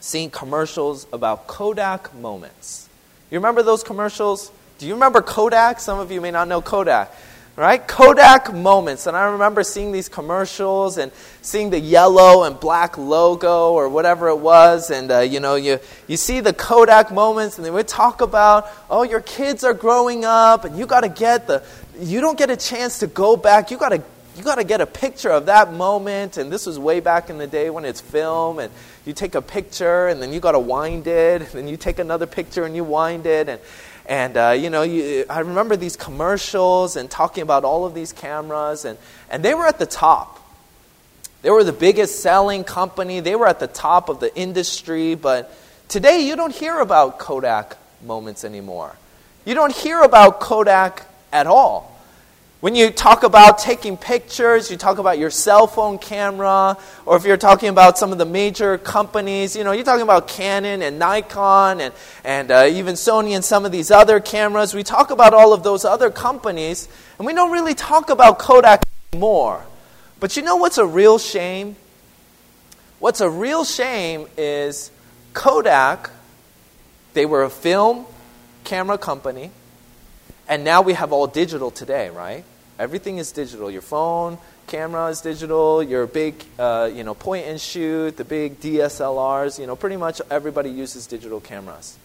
seeing 0.00 0.30
commercials 0.30 1.06
about 1.12 1.46
Kodak 1.46 2.12
moments. 2.12 2.88
You 3.30 3.38
remember 3.38 3.62
those 3.62 3.84
commercials? 3.84 4.50
Do 4.78 4.88
you 4.88 4.94
remember 4.94 5.22
Kodak? 5.22 5.78
Some 5.78 6.00
of 6.00 6.10
you 6.10 6.20
may 6.20 6.32
not 6.32 6.48
know 6.48 6.60
Kodak. 6.60 7.14
Right? 7.54 7.86
Kodak 7.86 8.52
moments. 8.52 9.06
And 9.06 9.16
I 9.16 9.26
remember 9.26 9.62
seeing 9.62 9.92
these 9.92 10.08
commercials 10.08 10.98
and 10.98 11.12
seeing 11.40 11.70
the 11.70 11.78
yellow 11.78 12.42
and 12.42 12.58
black 12.58 12.98
logo 12.98 13.74
or 13.74 13.88
whatever 13.88 14.28
it 14.28 14.38
was. 14.38 14.90
And, 14.90 15.12
uh, 15.12 15.20
you 15.20 15.38
know, 15.38 15.54
you, 15.54 15.78
you 16.08 16.16
see 16.16 16.40
the 16.40 16.52
Kodak 16.52 17.12
moments 17.12 17.58
and 17.58 17.64
they 17.64 17.70
would 17.70 17.86
talk 17.86 18.22
about, 18.22 18.68
oh, 18.90 19.04
your 19.04 19.20
kids 19.20 19.62
are 19.62 19.74
growing 19.74 20.24
up 20.24 20.64
and 20.64 20.76
you 20.76 20.84
got 20.84 21.02
to 21.02 21.08
get 21.08 21.46
the, 21.46 21.62
you 22.00 22.20
don't 22.20 22.36
get 22.36 22.50
a 22.50 22.56
chance 22.56 22.98
to 23.00 23.06
go 23.06 23.36
back. 23.36 23.70
You 23.70 23.78
got 23.78 23.90
to 23.90 24.02
you 24.36 24.42
got 24.42 24.54
to 24.54 24.64
get 24.64 24.80
a 24.80 24.86
picture 24.86 25.30
of 25.30 25.46
that 25.46 25.72
moment. 25.72 26.38
And 26.38 26.50
this 26.50 26.66
was 26.66 26.78
way 26.78 27.00
back 27.00 27.28
in 27.28 27.38
the 27.38 27.46
day 27.46 27.68
when 27.68 27.84
it's 27.84 28.00
film. 28.00 28.58
And 28.58 28.72
you 29.04 29.12
take 29.12 29.34
a 29.34 29.42
picture 29.42 30.08
and 30.08 30.22
then 30.22 30.32
you 30.32 30.40
got 30.40 30.52
to 30.52 30.58
wind 30.58 31.06
it. 31.06 31.42
And 31.42 31.50
then 31.50 31.68
you 31.68 31.76
take 31.76 31.98
another 31.98 32.26
picture 32.26 32.64
and 32.64 32.74
you 32.74 32.84
wind 32.84 33.26
it. 33.26 33.48
And, 33.48 33.60
and 34.06 34.36
uh, 34.36 34.50
you 34.58 34.70
know, 34.70 34.82
you, 34.82 35.26
I 35.28 35.40
remember 35.40 35.76
these 35.76 35.96
commercials 35.96 36.96
and 36.96 37.10
talking 37.10 37.42
about 37.42 37.64
all 37.64 37.84
of 37.84 37.94
these 37.94 38.12
cameras. 38.12 38.86
And, 38.86 38.98
and 39.28 39.44
they 39.44 39.52
were 39.54 39.66
at 39.66 39.78
the 39.78 39.86
top. 39.86 40.38
They 41.42 41.50
were 41.50 41.64
the 41.64 41.72
biggest 41.72 42.20
selling 42.20 42.64
company. 42.64 43.20
They 43.20 43.36
were 43.36 43.48
at 43.48 43.60
the 43.60 43.66
top 43.66 44.08
of 44.08 44.20
the 44.20 44.34
industry. 44.34 45.14
But 45.14 45.54
today 45.88 46.26
you 46.26 46.36
don't 46.36 46.54
hear 46.54 46.78
about 46.80 47.18
Kodak 47.18 47.76
moments 48.02 48.44
anymore. 48.44 48.96
You 49.44 49.54
don't 49.54 49.74
hear 49.74 50.00
about 50.00 50.40
Kodak 50.40 51.04
at 51.32 51.46
all. 51.46 51.91
When 52.62 52.76
you 52.76 52.92
talk 52.92 53.24
about 53.24 53.58
taking 53.58 53.96
pictures, 53.96 54.70
you 54.70 54.76
talk 54.76 54.98
about 54.98 55.18
your 55.18 55.30
cell 55.30 55.66
phone 55.66 55.98
camera, 55.98 56.78
or 57.04 57.16
if 57.16 57.24
you're 57.24 57.36
talking 57.36 57.68
about 57.68 57.98
some 57.98 58.12
of 58.12 58.18
the 58.18 58.24
major 58.24 58.78
companies, 58.78 59.56
you 59.56 59.64
know, 59.64 59.72
you're 59.72 59.82
talking 59.82 60.04
about 60.04 60.28
Canon 60.28 60.80
and 60.80 60.96
Nikon 60.96 61.80
and, 61.80 61.92
and 62.22 62.52
uh, 62.52 62.68
even 62.70 62.94
Sony 62.94 63.34
and 63.34 63.44
some 63.44 63.64
of 63.64 63.72
these 63.72 63.90
other 63.90 64.20
cameras. 64.20 64.74
We 64.74 64.84
talk 64.84 65.10
about 65.10 65.34
all 65.34 65.52
of 65.52 65.64
those 65.64 65.84
other 65.84 66.08
companies, 66.08 66.88
and 67.18 67.26
we 67.26 67.32
don't 67.32 67.50
really 67.50 67.74
talk 67.74 68.10
about 68.10 68.38
Kodak 68.38 68.84
anymore. 69.12 69.66
But 70.20 70.36
you 70.36 70.42
know 70.42 70.54
what's 70.54 70.78
a 70.78 70.86
real 70.86 71.18
shame? 71.18 71.74
What's 73.00 73.20
a 73.20 73.28
real 73.28 73.64
shame 73.64 74.28
is 74.36 74.92
Kodak, 75.32 76.10
they 77.12 77.26
were 77.26 77.42
a 77.42 77.50
film 77.50 78.06
camera 78.62 78.98
company, 78.98 79.50
and 80.46 80.62
now 80.62 80.80
we 80.82 80.92
have 80.92 81.12
all 81.12 81.26
digital 81.26 81.72
today, 81.72 82.08
right? 82.08 82.44
Everything 82.82 83.18
is 83.18 83.30
digital. 83.30 83.70
Your 83.70 83.80
phone 83.80 84.38
camera 84.66 85.06
is 85.06 85.20
digital. 85.20 85.84
Your 85.84 86.08
big, 86.08 86.34
uh, 86.58 86.90
you 86.92 87.04
know, 87.04 87.14
point 87.14 87.46
and 87.46 87.60
shoot, 87.60 88.16
the 88.16 88.24
big 88.24 88.58
DSLRs. 88.58 89.60
You 89.60 89.68
know, 89.68 89.76
pretty 89.76 89.96
much 89.96 90.20
everybody 90.28 90.68
uses 90.68 91.06
digital 91.06 91.40
cameras. 91.40 91.96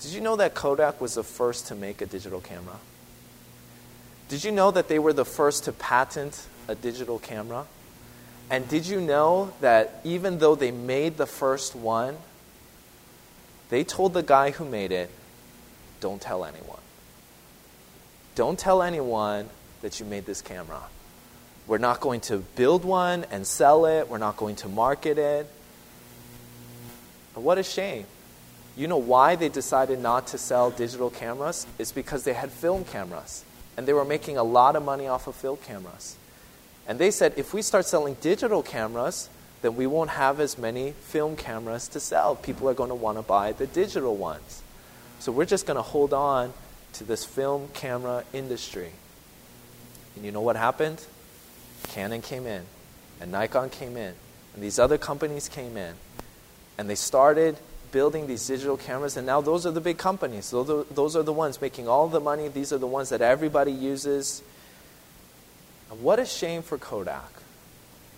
Did 0.00 0.12
you 0.12 0.20
know 0.20 0.36
that 0.36 0.54
Kodak 0.54 1.00
was 1.00 1.14
the 1.14 1.24
first 1.24 1.66
to 1.66 1.74
make 1.74 2.00
a 2.00 2.06
digital 2.06 2.40
camera? 2.40 2.76
Did 4.28 4.44
you 4.44 4.52
know 4.52 4.70
that 4.70 4.86
they 4.86 5.00
were 5.00 5.12
the 5.12 5.24
first 5.24 5.64
to 5.64 5.72
patent 5.72 6.46
a 6.68 6.76
digital 6.76 7.18
camera? 7.18 7.66
And 8.50 8.68
did 8.68 8.86
you 8.86 9.00
know 9.00 9.52
that 9.62 10.00
even 10.04 10.38
though 10.38 10.54
they 10.54 10.70
made 10.70 11.16
the 11.16 11.26
first 11.26 11.74
one, 11.74 12.18
they 13.68 13.82
told 13.82 14.14
the 14.14 14.22
guy 14.22 14.52
who 14.52 14.64
made 14.64 14.92
it, 14.92 15.10
don't 15.98 16.20
tell 16.20 16.44
anyone. 16.44 16.78
Don't 18.36 18.56
tell 18.56 18.80
anyone 18.80 19.48
that 19.84 20.00
you 20.00 20.06
made 20.06 20.24
this 20.24 20.40
camera. 20.40 20.80
We're 21.66 21.76
not 21.76 22.00
going 22.00 22.22
to 22.22 22.38
build 22.38 22.86
one 22.86 23.26
and 23.30 23.46
sell 23.46 23.84
it, 23.84 24.08
we're 24.08 24.16
not 24.16 24.38
going 24.38 24.56
to 24.56 24.68
market 24.68 25.18
it. 25.18 25.46
But 27.34 27.42
what 27.42 27.58
a 27.58 27.62
shame. 27.62 28.06
You 28.76 28.88
know 28.88 28.96
why 28.96 29.36
they 29.36 29.50
decided 29.50 29.98
not 29.98 30.28
to 30.28 30.38
sell 30.38 30.70
digital 30.70 31.10
cameras? 31.10 31.66
It's 31.78 31.92
because 31.92 32.24
they 32.24 32.32
had 32.32 32.50
film 32.50 32.86
cameras. 32.86 33.44
And 33.76 33.86
they 33.86 33.92
were 33.92 34.06
making 34.06 34.38
a 34.38 34.42
lot 34.42 34.74
of 34.74 34.82
money 34.82 35.06
off 35.06 35.26
of 35.26 35.34
film 35.34 35.58
cameras. 35.58 36.16
And 36.88 36.98
they 36.98 37.10
said 37.10 37.34
if 37.36 37.52
we 37.52 37.60
start 37.60 37.84
selling 37.84 38.14
digital 38.22 38.62
cameras, 38.62 39.28
then 39.60 39.76
we 39.76 39.86
won't 39.86 40.10
have 40.10 40.40
as 40.40 40.56
many 40.56 40.92
film 40.92 41.36
cameras 41.36 41.88
to 41.88 42.00
sell. 42.00 42.36
People 42.36 42.70
are 42.70 42.74
going 42.74 42.88
to 42.88 42.94
want 42.94 43.18
to 43.18 43.22
buy 43.22 43.52
the 43.52 43.66
digital 43.66 44.16
ones. 44.16 44.62
So 45.18 45.30
we're 45.30 45.44
just 45.44 45.66
going 45.66 45.76
to 45.76 45.82
hold 45.82 46.14
on 46.14 46.54
to 46.94 47.04
this 47.04 47.26
film 47.26 47.68
camera 47.74 48.24
industry. 48.32 48.92
And 50.16 50.24
you 50.24 50.32
know 50.32 50.40
what 50.40 50.56
happened? 50.56 51.04
Canon 51.88 52.22
came 52.22 52.46
in, 52.46 52.62
and 53.20 53.32
Nikon 53.32 53.70
came 53.70 53.96
in, 53.96 54.14
and 54.54 54.62
these 54.62 54.78
other 54.78 54.98
companies 54.98 55.48
came 55.48 55.76
in, 55.76 55.94
and 56.78 56.88
they 56.88 56.94
started 56.94 57.56
building 57.94 58.26
these 58.26 58.44
digital 58.46 58.76
cameras, 58.76 59.16
and 59.16 59.24
now 59.24 59.40
those 59.40 59.64
are 59.64 59.70
the 59.70 59.80
big 59.80 59.98
companies. 59.98 60.50
Those 60.50 61.16
are, 61.16 61.22
the 61.22 61.32
ones 61.32 61.60
making 61.60 61.86
all 61.86 62.08
the 62.08 62.18
money. 62.18 62.48
These 62.48 62.72
are 62.72 62.78
the 62.78 62.88
ones 62.88 63.10
that 63.10 63.22
everybody 63.22 63.70
uses. 63.70 64.42
And 65.90 66.02
what 66.02 66.18
a 66.18 66.26
shame 66.26 66.62
for 66.62 66.76
Kodak 66.76 67.30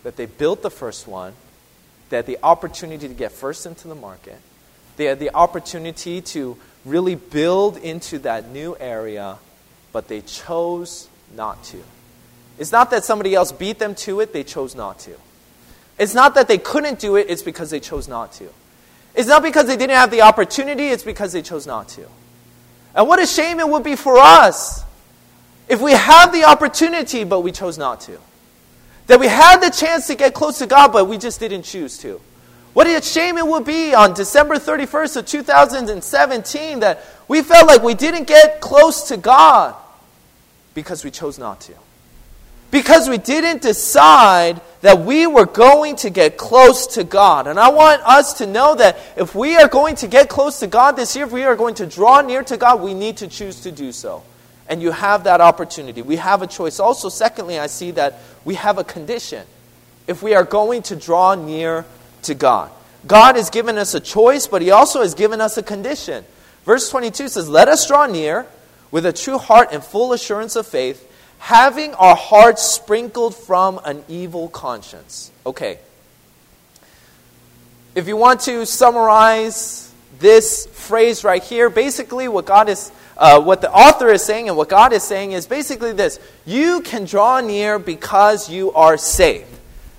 that 0.03 0.15
they 0.15 0.25
built 0.25 0.63
the 0.63 0.71
first 0.71 1.07
one, 1.07 1.33
they 2.09 2.15
had 2.15 2.25
the 2.25 2.39
opportunity 2.41 3.07
to 3.07 3.13
get 3.13 3.31
first 3.31 3.65
into 3.67 3.87
the 3.87 3.95
market, 3.95 4.39
they 4.95 5.05
had 5.05 5.19
the 5.19 5.29
opportunity 5.35 6.21
to 6.21 6.57
really 6.83 7.13
build 7.13 7.77
into 7.77 8.17
that 8.19 8.49
new 8.49 8.75
area, 8.79 9.37
but 9.91 10.07
they 10.07 10.21
chose 10.21 11.07
not 11.33 11.63
to. 11.65 11.77
It's 12.57 12.71
not 12.71 12.89
that 12.91 13.05
somebody 13.05 13.35
else 13.35 13.51
beat 13.51 13.79
them 13.79 13.95
to 13.95 14.19
it, 14.19 14.33
they 14.33 14.43
chose 14.43 14.75
not 14.75 14.99
to. 14.99 15.11
It's 15.97 16.13
not 16.13 16.35
that 16.35 16.47
they 16.47 16.57
couldn't 16.57 16.99
do 16.99 17.15
it, 17.15 17.27
it's 17.29 17.41
because 17.41 17.69
they 17.69 17.79
chose 17.79 18.07
not 18.07 18.31
to. 18.33 18.49
It's 19.15 19.27
not 19.27 19.41
because 19.41 19.65
they 19.67 19.77
didn't 19.77 19.95
have 19.95 20.11
the 20.11 20.21
opportunity, 20.21 20.87
it's 20.87 21.03
because 21.03 21.33
they 21.33 21.41
chose 21.41 21.65
not 21.65 21.89
to. 21.89 22.07
And 22.95 23.07
what 23.07 23.21
a 23.21 23.27
shame 23.27 23.59
it 23.59 23.67
would 23.67 23.83
be 23.83 23.95
for 23.95 24.17
us 24.17 24.83
if 25.67 25.81
we 25.81 25.91
had 25.91 26.31
the 26.31 26.45
opportunity, 26.45 27.23
but 27.23 27.41
we 27.41 27.51
chose 27.51 27.77
not 27.77 28.01
to. 28.01 28.19
That 29.07 29.19
we 29.19 29.27
had 29.27 29.61
the 29.61 29.69
chance 29.69 30.07
to 30.07 30.15
get 30.15 30.33
close 30.33 30.59
to 30.59 30.67
God, 30.67 30.91
but 30.91 31.07
we 31.07 31.17
just 31.17 31.39
didn't 31.39 31.63
choose 31.63 31.97
to. 31.99 32.21
What 32.73 32.85
a 32.87 33.01
shame 33.01 33.37
it 33.37 33.47
would 33.47 33.65
be 33.65 33.95
on 33.95 34.13
December 34.13 34.55
31st 34.55 35.17
of 35.17 35.25
2017 35.25 36.81
that 36.81 37.03
we 37.27 37.41
felt 37.41 37.67
like 37.67 37.81
we 37.81 37.95
didn't 37.95 38.27
get 38.27 38.61
close 38.61 39.07
to 39.07 39.17
God 39.17 39.75
because 40.77 41.03
we 41.03 41.09
chose 41.09 41.39
not 41.39 41.59
to. 41.59 41.73
because 42.69 43.09
we 43.09 43.17
didn't 43.17 43.63
decide 43.63 44.61
that 44.81 44.99
we 44.99 45.25
were 45.25 45.47
going 45.47 45.95
to 45.95 46.11
get 46.11 46.37
close 46.37 46.85
to 46.85 47.03
God. 47.03 47.47
And 47.47 47.59
I 47.59 47.69
want 47.69 48.03
us 48.03 48.33
to 48.33 48.45
know 48.45 48.75
that 48.75 48.99
if 49.15 49.33
we 49.33 49.55
are 49.55 49.67
going 49.67 49.95
to 49.95 50.07
get 50.07 50.29
close 50.29 50.59
to 50.59 50.67
God 50.67 50.91
this 50.91 51.15
year, 51.15 51.25
if 51.25 51.31
we 51.31 51.45
are 51.45 51.55
going 51.55 51.73
to 51.75 51.87
draw 51.87 52.21
near 52.21 52.43
to 52.43 52.57
God, 52.57 52.79
we 52.81 52.93
need 52.93 53.17
to 53.17 53.27
choose 53.27 53.61
to 53.61 53.71
do 53.71 53.91
so. 53.91 54.21
And 54.67 54.79
you 54.79 54.91
have 54.91 55.23
that 55.23 55.41
opportunity. 55.41 56.03
We 56.03 56.17
have 56.17 56.43
a 56.43 56.47
choice. 56.47 56.79
Also, 56.79 57.09
secondly, 57.09 57.57
I 57.57 57.65
see 57.65 57.89
that 57.91 58.19
we 58.45 58.53
have 58.53 58.77
a 58.77 58.83
condition 58.83 59.47
if 60.05 60.21
we 60.21 60.35
are 60.35 60.43
going 60.43 60.83
to 60.83 60.95
draw 60.95 61.33
near 61.33 61.85
to 62.21 62.35
God. 62.35 62.69
God 63.07 63.35
has 63.35 63.49
given 63.49 63.79
us 63.79 63.95
a 63.95 63.99
choice, 63.99 64.45
but 64.45 64.61
He 64.61 64.69
also 64.69 65.01
has 65.01 65.15
given 65.15 65.41
us 65.41 65.57
a 65.57 65.63
condition. 65.63 66.23
Verse 66.65 66.87
22 66.91 67.29
says, 67.29 67.49
Let 67.49 67.67
us 67.67 67.87
draw 67.87 68.05
near 68.05 68.45
with 68.91 69.05
a 69.05 69.13
true 69.13 69.37
heart 69.37 69.69
and 69.71 69.83
full 69.83 70.13
assurance 70.13 70.55
of 70.55 70.67
faith, 70.67 71.03
having 71.39 71.93
our 71.95 72.15
hearts 72.15 72.63
sprinkled 72.63 73.35
from 73.35 73.79
an 73.85 74.03
evil 74.07 74.49
conscience. 74.49 75.31
Okay. 75.45 75.79
If 77.95 78.07
you 78.07 78.17
want 78.17 78.41
to 78.41 78.65
summarize 78.65 79.91
this 80.19 80.67
phrase 80.67 81.23
right 81.23 81.43
here, 81.43 81.69
basically 81.69 82.27
what 82.27 82.45
God 82.45 82.69
is 82.69 82.91
uh, 83.17 83.41
what 83.41 83.61
the 83.61 83.71
author 83.71 84.09
is 84.09 84.23
saying 84.23 84.47
and 84.47 84.55
what 84.55 84.69
God 84.69 84.93
is 84.93 85.03
saying 85.03 85.31
is 85.31 85.47
basically 85.47 85.91
this 85.91 86.19
you 86.45 86.81
can 86.81 87.05
draw 87.05 87.41
near 87.41 87.79
because 87.79 88.49
you 88.49 88.71
are 88.73 88.97
saved. 88.97 89.47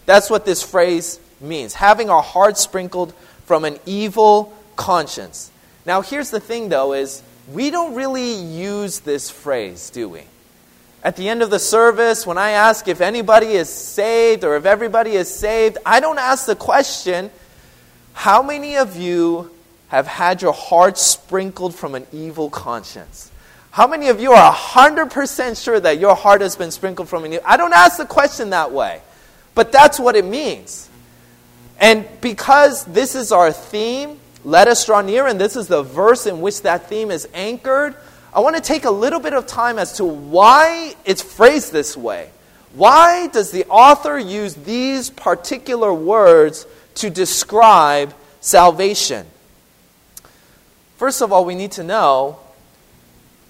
That's 0.07 0.31
what 0.31 0.45
this 0.45 0.63
phrase 0.63 1.21
means 1.41 1.75
having 1.75 2.11
our 2.11 2.23
hearts 2.23 2.61
sprinkled 2.61 3.13
from 3.45 3.65
an 3.65 3.79
evil 3.87 4.57
conscience. 4.77 5.51
Now, 5.85 6.03
here's 6.03 6.31
the 6.31 6.41
thing 6.41 6.69
though, 6.69 6.93
is 6.93 7.23
we 7.53 7.71
don't 7.71 7.95
really 7.95 8.35
use 8.35 9.01
this 9.01 9.31
phrase, 9.31 9.91
do 9.91 10.09
we? 10.09 10.23
At 11.03 11.17
the 11.17 11.29
end 11.29 11.43
of 11.43 11.51
the 11.51 11.59
service, 11.59 12.27
when 12.27 12.39
I 12.39 12.51
ask 12.51 12.89
if 12.89 13.01
anybody 13.01 13.53
is 13.53 13.69
saved 13.69 14.45
or 14.45 14.57
if 14.57 14.67
everybody 14.67 15.13
is 15.13 15.33
saved, 15.33 15.79
I 15.87 16.01
don't 16.01 16.19
ask 16.19 16.47
the 16.47 16.57
question, 16.57 17.31
how 18.13 18.43
many 18.43 18.77
of 18.77 18.97
you 18.97 19.51
have 19.89 20.07
had 20.07 20.43
your 20.43 20.53
heart 20.53 20.99
sprinkled 20.99 21.75
from 21.75 21.95
an 21.95 22.07
evil 22.13 22.51
conscience? 22.51 23.31
How 23.71 23.87
many 23.87 24.09
of 24.09 24.21
you 24.21 24.33
are 24.33 24.53
100% 24.53 25.63
sure 25.63 25.79
that 25.79 26.01
your 26.01 26.17
heart 26.17 26.41
has 26.41 26.57
been 26.57 26.71
sprinkled 26.71 27.09
from 27.09 27.25
an 27.25 27.35
evil? 27.35 27.45
I 27.47 27.57
don't 27.57 27.73
ask 27.73 27.97
the 27.97 28.07
question 28.07 28.51
that 28.51 28.73
way. 28.73 29.01
But 29.55 29.73
that's 29.73 29.99
what 29.99 30.17
it 30.17 30.25
means. 30.25 30.89
And 31.81 32.07
because 32.21 32.85
this 32.85 33.15
is 33.15 33.31
our 33.31 33.53
theme, 33.53 34.19
let 34.49 34.67
us 34.67 34.87
draw 34.87 35.03
near, 35.03 35.27
and 35.27 35.39
this 35.39 35.57
is 35.57 35.69
the 35.69 35.83
verse 35.83 36.25
in 36.25 36.41
which 36.41 36.63
that 36.63 36.89
theme 36.89 37.11
is 37.11 37.29
anchored, 37.35 37.95
I 38.33 38.41
want 38.41 38.57
to 38.57 38.63
take 38.63 38.87
a 38.87 38.91
little 38.91 39.21
bit 39.21 39.35
of 39.35 39.47
time 39.47 39.79
as 39.79 39.99
to 39.99 40.07
why 40.07 40.95
it's 41.05 41.21
phrased 41.21 41.71
this 41.71 41.99
way. 41.99 42.31
Why 42.73 43.27
does 43.27 43.51
the 43.51 43.67
author 43.67 44.19
use 44.19 44.55
these 44.55 45.11
particular 45.11 45.93
words 45.93 46.67
to 46.95 47.11
describe 47.11 48.15
salvation? 48.41 49.27
First 50.97 51.21
of 51.21 51.31
all, 51.31 51.45
we 51.45 51.55
need 51.55 51.73
to 51.73 51.85
know 51.85 52.41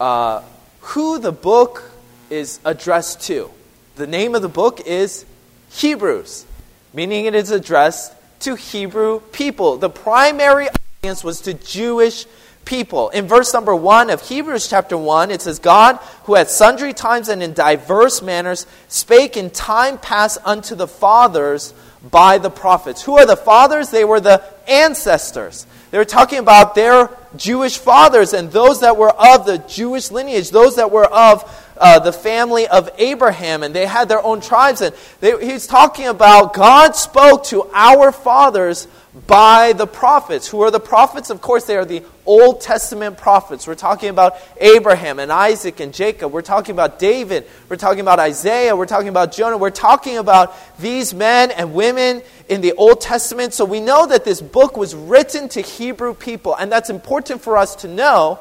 uh, 0.00 0.42
who 0.80 1.20
the 1.20 1.30
book 1.30 1.92
is 2.28 2.58
addressed 2.64 3.20
to. 3.28 3.52
The 3.94 4.08
name 4.08 4.34
of 4.34 4.42
the 4.42 4.48
book 4.48 4.80
is 4.84 5.24
Hebrews, 5.70 6.44
meaning 6.92 7.26
it 7.26 7.36
is 7.36 7.52
addressed 7.52 8.14
to 8.40 8.56
Hebrew 8.56 9.20
people. 9.20 9.76
The 9.76 9.90
primary 9.90 10.66
was 11.02 11.40
to 11.42 11.54
Jewish 11.54 12.26
people. 12.64 13.10
In 13.10 13.28
verse 13.28 13.54
number 13.54 13.74
1 13.74 14.10
of 14.10 14.20
Hebrews 14.20 14.68
chapter 14.68 14.98
1, 14.98 15.30
it 15.30 15.40
says, 15.40 15.60
God, 15.60 15.96
who 16.24 16.34
at 16.34 16.50
sundry 16.50 16.92
times 16.92 17.28
and 17.28 17.40
in 17.40 17.52
diverse 17.52 18.20
manners 18.20 18.66
spake 18.88 19.36
in 19.36 19.50
time 19.50 19.98
past 19.98 20.38
unto 20.44 20.74
the 20.74 20.88
fathers 20.88 21.72
by 22.10 22.38
the 22.38 22.50
prophets. 22.50 23.04
Who 23.04 23.16
are 23.16 23.26
the 23.26 23.36
fathers? 23.36 23.90
They 23.90 24.04
were 24.04 24.18
the 24.18 24.42
ancestors. 24.66 25.68
They 25.92 25.98
were 25.98 26.04
talking 26.04 26.40
about 26.40 26.74
their 26.74 27.10
Jewish 27.36 27.78
fathers 27.78 28.32
and 28.32 28.50
those 28.50 28.80
that 28.80 28.96
were 28.96 29.10
of 29.10 29.46
the 29.46 29.58
Jewish 29.58 30.10
lineage, 30.10 30.50
those 30.50 30.76
that 30.76 30.90
were 30.90 31.06
of 31.06 31.44
uh, 31.78 32.00
the 32.00 32.12
family 32.12 32.66
of 32.66 32.90
Abraham, 32.98 33.62
and 33.62 33.72
they 33.72 33.86
had 33.86 34.08
their 34.08 34.22
own 34.22 34.40
tribes. 34.40 34.80
And 34.80 34.94
they, 35.20 35.46
he's 35.46 35.68
talking 35.68 36.06
about 36.06 36.54
God 36.54 36.96
spoke 36.96 37.44
to 37.44 37.70
our 37.72 38.10
fathers 38.10 38.88
by 39.26 39.72
the 39.72 39.86
prophets. 39.86 40.48
Who 40.48 40.60
are 40.62 40.70
the 40.70 40.80
prophets? 40.80 41.30
Of 41.30 41.40
course, 41.40 41.64
they 41.64 41.76
are 41.76 41.84
the 41.84 42.02
Old 42.26 42.60
Testament 42.60 43.18
prophets. 43.18 43.66
We're 43.66 43.74
talking 43.74 44.10
about 44.10 44.36
Abraham 44.60 45.18
and 45.18 45.32
Isaac 45.32 45.80
and 45.80 45.92
Jacob. 45.92 46.32
We're 46.32 46.42
talking 46.42 46.72
about 46.74 46.98
David. 46.98 47.46
We're 47.68 47.76
talking 47.76 48.00
about 48.00 48.20
Isaiah. 48.20 48.76
We're 48.76 48.86
talking 48.86 49.08
about 49.08 49.32
Jonah. 49.32 49.58
We're 49.58 49.70
talking 49.70 50.18
about 50.18 50.54
these 50.78 51.14
men 51.14 51.50
and 51.50 51.74
women 51.74 52.22
in 52.48 52.60
the 52.60 52.72
Old 52.74 53.00
Testament. 53.00 53.54
So 53.54 53.64
we 53.64 53.80
know 53.80 54.06
that 54.06 54.24
this 54.24 54.40
book 54.40 54.76
was 54.76 54.94
written 54.94 55.48
to 55.50 55.62
Hebrew 55.62 56.14
people. 56.14 56.54
And 56.54 56.70
that's 56.70 56.90
important 56.90 57.40
for 57.40 57.56
us 57.56 57.76
to 57.76 57.88
know 57.88 58.38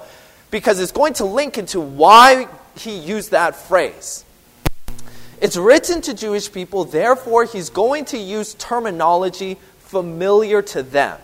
because 0.51 0.79
it's 0.79 0.91
going 0.91 1.13
to 1.13 1.25
link 1.25 1.57
into 1.57 1.79
why 1.79 2.47
he 2.75 2.97
used 2.97 3.31
that 3.31 3.55
phrase. 3.55 4.23
It's 5.39 5.55
written 5.55 6.01
to 6.01 6.15
Jewish 6.15 6.51
people, 6.51 6.83
therefore, 6.85 7.45
he's 7.45 7.69
going 7.69 8.05
to 8.05 8.17
use 8.17 8.55
terminology 8.55 9.57
familiar 9.87 10.61
to 10.61 10.83
them. 10.83 11.19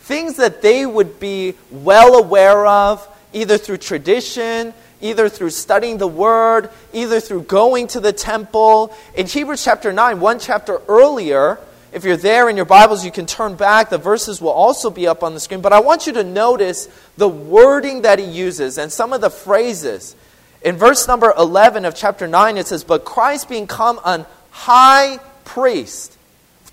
Things 0.00 0.36
that 0.36 0.62
they 0.62 0.86
would 0.86 1.18
be 1.18 1.54
well 1.70 2.14
aware 2.14 2.66
of, 2.66 3.06
either 3.32 3.58
through 3.58 3.78
tradition, 3.78 4.72
either 5.00 5.28
through 5.28 5.50
studying 5.50 5.98
the 5.98 6.06
word, 6.06 6.70
either 6.92 7.20
through 7.20 7.42
going 7.42 7.86
to 7.88 8.00
the 8.00 8.12
temple. 8.12 8.94
In 9.14 9.26
Hebrews 9.26 9.64
chapter 9.64 9.92
9, 9.92 10.20
one 10.20 10.38
chapter 10.38 10.80
earlier, 10.88 11.58
if 11.92 12.04
you're 12.04 12.16
there 12.16 12.48
in 12.48 12.56
your 12.56 12.64
Bibles, 12.64 13.04
you 13.04 13.10
can 13.10 13.26
turn 13.26 13.56
back. 13.56 13.90
The 13.90 13.98
verses 13.98 14.40
will 14.40 14.50
also 14.50 14.90
be 14.90 15.06
up 15.06 15.22
on 15.22 15.34
the 15.34 15.40
screen. 15.40 15.60
But 15.60 15.72
I 15.72 15.80
want 15.80 16.06
you 16.06 16.12
to 16.14 16.24
notice 16.24 16.88
the 17.16 17.28
wording 17.28 18.02
that 18.02 18.18
he 18.18 18.24
uses 18.24 18.78
and 18.78 18.92
some 18.92 19.12
of 19.12 19.20
the 19.20 19.30
phrases. 19.30 20.14
In 20.62 20.76
verse 20.76 21.06
number 21.06 21.32
11 21.36 21.84
of 21.84 21.94
chapter 21.94 22.26
9, 22.26 22.56
it 22.56 22.66
says, 22.66 22.84
But 22.84 23.04
Christ 23.04 23.48
being 23.48 23.66
come 23.66 24.00
an 24.04 24.26
high 24.50 25.18
priest 25.44 26.15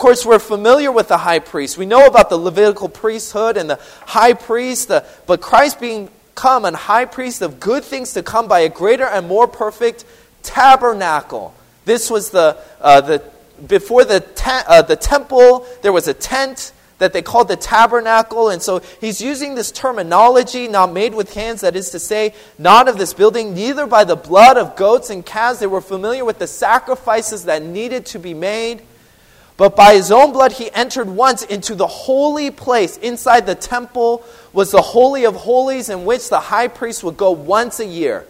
course, 0.04 0.26
we're 0.26 0.38
familiar 0.38 0.92
with 0.92 1.08
the 1.08 1.18
high 1.18 1.40
priest. 1.40 1.78
We 1.78 1.86
know 1.86 2.06
about 2.06 2.30
the 2.30 2.36
Levitical 2.36 2.90
priesthood 2.90 3.56
and 3.56 3.70
the 3.70 3.80
high 4.06 4.34
priest, 4.34 4.90
the, 4.90 5.06
but 5.28 5.40
Christ 5.40 5.80
being 5.80 6.10
come 6.36 6.66
an 6.66 6.74
high 6.74 7.06
priest 7.06 7.42
of 7.42 7.58
good 7.62 7.86
things 7.86 8.12
to 8.12 8.22
come 8.22 8.50
by 8.50 8.60
a 8.60 8.70
greater 8.70 9.06
and 9.06 9.30
more 9.30 9.48
perfect 9.48 10.04
tabernacle. 10.42 11.56
This 11.86 12.10
was 12.10 12.32
the, 12.32 12.58
uh, 12.82 13.00
the 13.00 13.24
before 13.66 14.04
the, 14.04 14.20
te- 14.20 14.66
uh, 14.68 14.82
the 14.82 14.98
temple, 14.98 15.66
there 15.84 15.94
was 15.94 16.10
a 16.10 16.14
tent 16.14 16.74
that 16.98 17.14
they 17.14 17.22
called 17.22 17.48
the 17.48 17.56
tabernacle. 17.56 18.50
And 18.50 18.62
so 18.62 18.80
he's 19.00 19.22
using 19.22 19.56
this 19.56 19.72
terminology, 19.72 20.68
not 20.68 20.92
made 20.92 21.16
with 21.16 21.34
hands, 21.34 21.62
that 21.62 21.78
is 21.78 21.92
to 21.92 22.00
say, 22.00 22.34
not 22.58 22.90
of 22.90 22.98
this 22.98 23.14
building, 23.14 23.54
neither 23.54 23.88
by 23.88 24.04
the 24.04 24.18
blood 24.18 24.58
of 24.58 24.76
goats 24.76 25.10
and 25.10 25.26
calves. 25.26 25.60
They 25.60 25.68
were 25.68 25.80
familiar 25.80 26.26
with 26.26 26.40
the 26.40 26.48
sacrifices 26.48 27.46
that 27.46 27.64
needed 27.64 28.06
to 28.08 28.20
be 28.20 28.34
made. 28.34 28.82
But 29.64 29.78
by 29.78 29.94
his 29.94 30.12
own 30.12 30.34
blood, 30.34 30.52
he 30.52 30.70
entered 30.74 31.08
once 31.08 31.42
into 31.44 31.74
the 31.74 31.88
holy 31.88 32.52
place. 32.52 32.98
Inside 32.98 33.46
the 33.46 33.56
temple 33.56 34.22
was 34.52 34.72
the 34.72 34.82
Holy 34.82 35.24
of 35.24 35.36
Holies, 35.36 35.88
in 35.88 36.04
which 36.04 36.28
the 36.28 36.42
high 36.42 36.68
priest 36.68 37.02
would 37.02 37.16
go 37.16 37.32
once 37.32 37.80
a 37.80 37.86
year. 37.86 38.28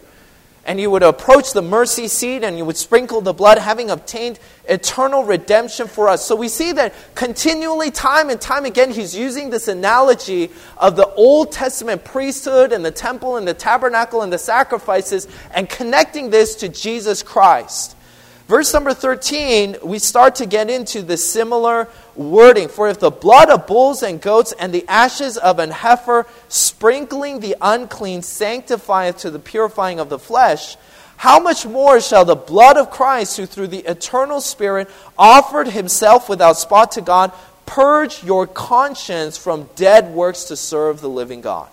And 0.64 0.78
he 0.78 0.86
would 0.86 1.02
approach 1.02 1.52
the 1.52 1.60
mercy 1.60 2.06
seat 2.06 2.44
and 2.44 2.54
he 2.54 2.62
would 2.62 2.76
sprinkle 2.76 3.20
the 3.20 3.32
blood, 3.32 3.58
having 3.58 3.90
obtained 3.90 4.38
eternal 4.68 5.24
redemption 5.24 5.88
for 5.88 6.08
us. 6.08 6.24
So 6.24 6.36
we 6.36 6.46
see 6.46 6.70
that 6.70 6.94
continually, 7.16 7.90
time 7.90 8.30
and 8.30 8.40
time 8.40 8.64
again, 8.64 8.92
he's 8.92 9.16
using 9.16 9.50
this 9.50 9.66
analogy 9.66 10.52
of 10.76 10.94
the 10.94 11.12
Old 11.14 11.50
Testament 11.50 12.04
priesthood 12.04 12.70
and 12.70 12.84
the 12.84 12.92
temple 12.92 13.38
and 13.38 13.48
the 13.48 13.54
tabernacle 13.54 14.22
and 14.22 14.32
the 14.32 14.38
sacrifices 14.38 15.26
and 15.52 15.68
connecting 15.68 16.30
this 16.30 16.54
to 16.54 16.68
Jesus 16.68 17.24
Christ. 17.24 17.96
Verse 18.46 18.74
number 18.74 18.92
13, 18.92 19.76
we 19.82 19.98
start 19.98 20.34
to 20.36 20.46
get 20.46 20.68
into 20.68 21.00
the 21.00 21.16
similar 21.16 21.88
wording. 22.14 22.68
For 22.68 22.88
if 22.88 23.00
the 23.00 23.10
blood 23.10 23.48
of 23.48 23.66
bulls 23.66 24.02
and 24.02 24.20
goats 24.20 24.52
and 24.58 24.70
the 24.72 24.84
ashes 24.86 25.38
of 25.38 25.58
an 25.58 25.70
heifer 25.70 26.26
sprinkling 26.48 27.40
the 27.40 27.56
unclean 27.60 28.20
sanctifieth 28.20 29.18
to 29.18 29.30
the 29.30 29.38
purifying 29.38 29.98
of 29.98 30.10
the 30.10 30.18
flesh, 30.18 30.76
how 31.16 31.40
much 31.40 31.64
more 31.64 32.00
shall 32.00 32.26
the 32.26 32.34
blood 32.34 32.76
of 32.76 32.90
Christ, 32.90 33.38
who 33.38 33.46
through 33.46 33.68
the 33.68 33.86
eternal 33.90 34.42
Spirit 34.42 34.90
offered 35.16 35.68
himself 35.68 36.28
without 36.28 36.58
spot 36.58 36.92
to 36.92 37.00
God, 37.00 37.32
purge 37.64 38.22
your 38.22 38.46
conscience 38.46 39.38
from 39.38 39.70
dead 39.74 40.12
works 40.12 40.44
to 40.44 40.56
serve 40.56 41.00
the 41.00 41.08
living 41.08 41.40
God? 41.40 41.68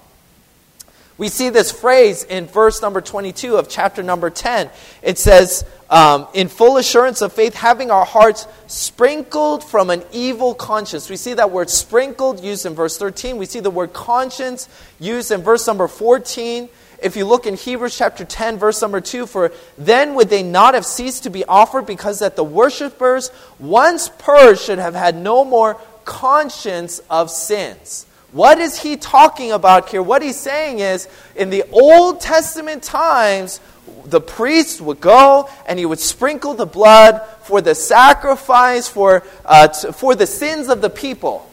We 1.22 1.30
see 1.30 1.50
this 1.50 1.72
phrase 1.72 2.24
in 2.24 2.48
verse 2.48 2.82
number 2.82 3.00
22 3.00 3.58
of 3.58 3.70
chapter 3.70 4.02
number 4.02 4.32
10. 4.32 4.72
It 5.04 5.20
says, 5.20 5.64
um, 5.88 6.28
in 6.34 6.48
full 6.48 6.78
assurance 6.78 7.22
of 7.22 7.32
faith, 7.32 7.54
having 7.54 7.92
our 7.92 8.06
hearts 8.06 8.48
sprinkled 8.66 9.64
from 9.64 9.92
an 9.92 10.02
evil 10.12 10.56
conscience. 10.56 11.12
We 11.12 11.18
see 11.18 11.36
that 11.36 11.52
word 11.52 11.70
sprinkled 11.70 12.44
used 12.44 12.66
in 12.66 12.74
verse 12.74 12.98
13. 12.98 13.38
We 13.38 13.46
see 13.46 13.60
the 13.60 13.70
word 13.70 13.94
conscience 13.94 14.68
used 15.00 15.30
in 15.30 15.44
verse 15.44 15.68
number 15.68 15.88
14. 15.88 16.70
If 17.04 17.16
you 17.16 17.26
look 17.26 17.46
in 17.46 17.54
Hebrews 17.54 17.96
chapter 17.96 18.26
10, 18.26 18.58
verse 18.58 18.82
number 18.82 19.00
2, 19.00 19.28
for 19.28 19.52
then 19.78 20.16
would 20.16 20.32
they 20.32 20.42
not 20.42 20.74
have 20.74 20.88
ceased 20.88 21.26
to 21.26 21.30
be 21.30 21.46
offered 21.46 21.86
because 21.86 22.18
that 22.18 22.36
the 22.36 22.44
worshippers, 22.44 23.30
once 23.60 24.10
purged, 24.10 24.62
should 24.62 24.80
have 24.80 24.96
had 24.96 25.16
no 25.16 25.46
more 25.46 25.80
conscience 26.04 27.00
of 27.12 27.30
sins. 27.30 28.08
What 28.32 28.60
is 28.60 28.80
he 28.80 28.96
talking 28.96 29.52
about 29.52 29.90
here? 29.90 30.02
What 30.02 30.22
he's 30.22 30.40
saying 30.40 30.80
is, 30.80 31.08
in 31.36 31.50
the 31.50 31.64
Old 31.72 32.22
Testament 32.22 32.82
times, 32.82 33.60
the 34.06 34.22
priest 34.22 34.80
would 34.82 35.02
go 35.02 35.50
and 35.68 35.78
he 35.78 35.86
would 35.86 36.00
sprinkle 36.00 36.54
the 36.54 36.66
blood 36.66 37.22
for 37.44 37.62
the 37.62 37.76
sacrifice, 37.76 38.88
for, 38.88 39.24
uh, 39.46 39.68
t- 39.68 39.92
for 39.92 40.16
the 40.16 40.28
sins 40.28 40.70
of 40.70 40.82
the 40.82 40.90
people. 40.90 41.50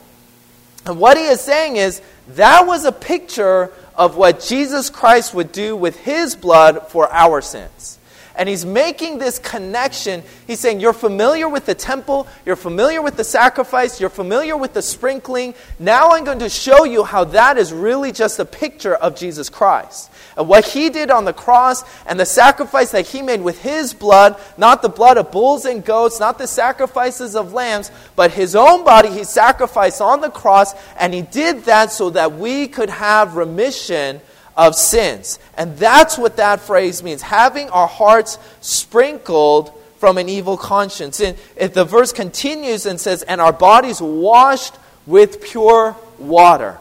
And 0.86 1.00
what 1.00 1.16
he 1.16 1.24
is 1.24 1.40
saying 1.40 1.76
is 1.76 2.00
that 2.28 2.66
was 2.66 2.84
a 2.84 2.92
picture 2.92 3.72
of 3.94 4.16
what 4.16 4.40
Jesus 4.40 4.88
Christ 4.88 5.34
would 5.34 5.50
do 5.50 5.74
with 5.74 5.96
his 5.96 6.36
blood 6.36 6.88
for 6.88 7.12
our 7.12 7.40
sins. 7.42 7.97
And 8.38 8.48
he's 8.48 8.64
making 8.64 9.18
this 9.18 9.40
connection. 9.40 10.22
He's 10.46 10.60
saying, 10.60 10.78
You're 10.78 10.92
familiar 10.92 11.48
with 11.48 11.66
the 11.66 11.74
temple, 11.74 12.28
you're 12.46 12.54
familiar 12.54 13.02
with 13.02 13.16
the 13.16 13.24
sacrifice, 13.24 14.00
you're 14.00 14.08
familiar 14.08 14.56
with 14.56 14.74
the 14.74 14.80
sprinkling. 14.80 15.54
Now 15.80 16.12
I'm 16.12 16.22
going 16.22 16.38
to 16.38 16.48
show 16.48 16.84
you 16.84 17.02
how 17.02 17.24
that 17.24 17.58
is 17.58 17.72
really 17.72 18.12
just 18.12 18.38
a 18.38 18.44
picture 18.44 18.94
of 18.94 19.16
Jesus 19.16 19.50
Christ. 19.50 20.12
And 20.36 20.46
what 20.46 20.64
he 20.64 20.88
did 20.88 21.10
on 21.10 21.24
the 21.24 21.32
cross 21.32 21.82
and 22.06 22.18
the 22.18 22.24
sacrifice 22.24 22.92
that 22.92 23.08
he 23.08 23.22
made 23.22 23.42
with 23.42 23.60
his 23.60 23.92
blood, 23.92 24.40
not 24.56 24.82
the 24.82 24.88
blood 24.88 25.18
of 25.18 25.32
bulls 25.32 25.64
and 25.64 25.84
goats, 25.84 26.20
not 26.20 26.38
the 26.38 26.46
sacrifices 26.46 27.34
of 27.34 27.52
lambs, 27.52 27.90
but 28.14 28.30
his 28.30 28.54
own 28.54 28.84
body 28.84 29.08
he 29.08 29.24
sacrificed 29.24 30.00
on 30.00 30.20
the 30.20 30.30
cross. 30.30 30.74
And 30.96 31.12
he 31.12 31.22
did 31.22 31.64
that 31.64 31.90
so 31.90 32.10
that 32.10 32.34
we 32.34 32.68
could 32.68 32.90
have 32.90 33.34
remission 33.34 34.20
of 34.58 34.74
sins. 34.74 35.38
And 35.56 35.78
that's 35.78 36.18
what 36.18 36.36
that 36.36 36.60
phrase 36.60 37.02
means 37.02 37.22
having 37.22 37.70
our 37.70 37.86
hearts 37.86 38.38
sprinkled 38.60 39.72
from 39.98 40.18
an 40.18 40.28
evil 40.28 40.56
conscience. 40.56 41.20
And 41.20 41.38
if 41.56 41.72
the 41.72 41.84
verse 41.84 42.12
continues 42.12 42.84
and 42.84 43.00
says, 43.00 43.22
and 43.22 43.40
our 43.40 43.52
bodies 43.52 44.02
washed 44.02 44.74
with 45.06 45.40
pure 45.42 45.96
water. 46.18 46.78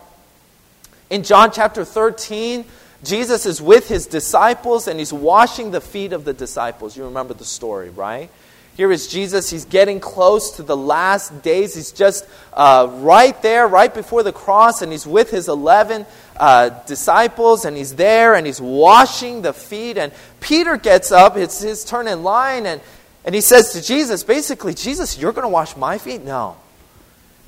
In 1.09 1.23
John 1.23 1.51
chapter 1.51 1.85
13, 1.85 2.65
Jesus 3.03 3.45
is 3.45 3.61
with 3.61 3.87
his 3.87 4.07
disciples 4.07 4.87
and 4.87 4.99
he's 4.99 5.13
washing 5.13 5.71
the 5.71 5.79
feet 5.79 6.13
of 6.13 6.25
the 6.25 6.33
disciples. 6.33 6.97
You 6.97 7.05
remember 7.05 7.35
the 7.35 7.45
story, 7.45 7.91
right? 7.91 8.29
Here 8.77 8.91
is 8.91 9.07
Jesus. 9.07 9.49
He's 9.49 9.65
getting 9.65 9.99
close 9.99 10.51
to 10.57 10.63
the 10.63 10.77
last 10.77 11.41
days. 11.41 11.73
He's 11.73 11.91
just 11.91 12.27
uh, 12.53 12.87
right 12.99 13.41
there, 13.41 13.67
right 13.67 13.91
before 13.91 14.21
the 14.21 14.31
cross, 14.31 14.83
and 14.83 14.91
he's 14.91 15.07
with 15.07 15.31
his 15.31 15.47
11 15.47 16.05
uh, 16.39 16.69
disciples, 16.85 17.65
and 17.65 17.75
he's 17.75 17.95
there, 17.95 18.35
and 18.35 18.45
he's 18.45 18.61
washing 18.61 19.41
the 19.41 19.51
feet. 19.51 19.97
And 19.97 20.13
Peter 20.41 20.77
gets 20.77 21.11
up, 21.11 21.37
it's 21.37 21.59
his 21.59 21.83
turn 21.85 22.07
in 22.07 22.21
line, 22.21 22.67
and, 22.67 22.79
and 23.25 23.33
he 23.33 23.41
says 23.41 23.73
to 23.73 23.81
Jesus, 23.81 24.23
basically, 24.23 24.75
Jesus, 24.75 25.17
you're 25.17 25.31
going 25.31 25.41
to 25.41 25.49
wash 25.49 25.75
my 25.75 25.97
feet? 25.97 26.23
No. 26.23 26.55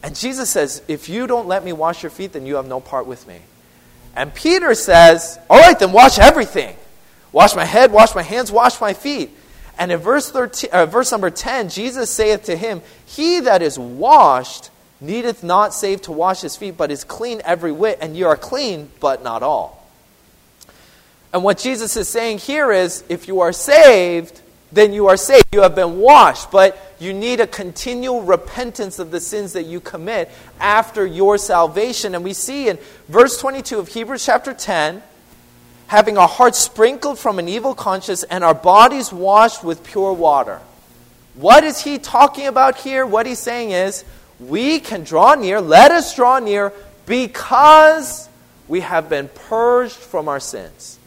And 0.01 0.15
Jesus 0.15 0.49
says, 0.49 0.81
If 0.87 1.09
you 1.09 1.27
don't 1.27 1.47
let 1.47 1.63
me 1.63 1.73
wash 1.73 2.01
your 2.01 2.09
feet, 2.09 2.33
then 2.33 2.47
you 2.47 2.55
have 2.55 2.67
no 2.67 2.79
part 2.79 3.05
with 3.05 3.27
me. 3.27 3.37
And 4.15 4.33
Peter 4.33 4.73
says, 4.73 5.37
All 5.47 5.59
right, 5.59 5.77
then 5.77 5.91
wash 5.91 6.17
everything. 6.17 6.75
Wash 7.31 7.55
my 7.55 7.65
head, 7.65 7.91
wash 7.91 8.15
my 8.15 8.23
hands, 8.23 8.51
wash 8.51 8.81
my 8.81 8.93
feet. 8.93 9.29
And 9.79 9.93
in 9.93 9.99
verse, 9.99 10.29
13, 10.29 10.69
uh, 10.73 10.85
verse 10.85 11.11
number 11.11 11.29
10, 11.29 11.69
Jesus 11.69 12.09
saith 12.09 12.43
to 12.43 12.57
him, 12.57 12.81
He 13.05 13.39
that 13.39 13.61
is 13.61 13.79
washed 13.79 14.69
needeth 14.99 15.41
not 15.41 15.73
save 15.73 16.01
to 16.03 16.11
wash 16.11 16.41
his 16.41 16.57
feet, 16.57 16.75
but 16.75 16.91
is 16.91 17.05
clean 17.05 17.41
every 17.45 17.71
whit, 17.71 17.97
and 18.01 18.17
you 18.17 18.27
are 18.27 18.35
clean, 18.35 18.91
but 18.99 19.23
not 19.23 19.41
all. 19.41 19.87
And 21.31 21.43
what 21.43 21.59
Jesus 21.59 21.95
is 21.95 22.09
saying 22.09 22.39
here 22.39 22.71
is 22.73 23.05
if 23.07 23.29
you 23.29 23.39
are 23.39 23.53
saved, 23.53 24.41
then 24.71 24.93
you 24.93 25.07
are 25.07 25.17
saved. 25.17 25.45
You 25.53 25.61
have 25.61 25.75
been 25.75 25.97
washed, 25.97 26.51
but 26.51 26.95
you 26.99 27.13
need 27.13 27.39
a 27.39 27.47
continual 27.47 28.21
repentance 28.21 28.99
of 28.99 29.11
the 29.11 29.19
sins 29.19 29.53
that 29.53 29.63
you 29.63 29.79
commit 29.79 30.29
after 30.59 31.05
your 31.05 31.37
salvation. 31.37 32.15
And 32.15 32.23
we 32.23 32.33
see 32.33 32.67
in 32.67 32.77
verse 33.07 33.39
22 33.39 33.79
of 33.79 33.87
Hebrews 33.87 34.25
chapter 34.25 34.53
10 34.53 35.01
having 35.89 36.19
our 36.19 36.27
hearts 36.27 36.59
sprinkled 36.59 37.17
from 37.17 37.39
an 37.39 37.49
evil 37.49 37.73
conscience 37.73 38.21
and 38.21 38.43
our 38.43 38.53
bodies 38.53 39.11
washed 39.11 39.63
with 39.63 39.83
pure 39.83 40.13
water. 40.13 40.61
What 41.33 41.63
is 41.63 41.81
he 41.81 41.97
talking 41.97 42.45
about 42.45 42.77
here? 42.77 43.07
What 43.07 43.25
he's 43.25 43.39
saying 43.39 43.71
is, 43.71 44.05
we 44.39 44.79
can 44.79 45.03
draw 45.03 45.33
near, 45.33 45.59
let 45.59 45.89
us 45.89 46.15
draw 46.15 46.37
near, 46.37 46.71
because 47.07 48.29
we 48.67 48.81
have 48.81 49.09
been 49.09 49.29
purged 49.29 49.95
from 49.95 50.29
our 50.29 50.39
sins, 50.39 50.99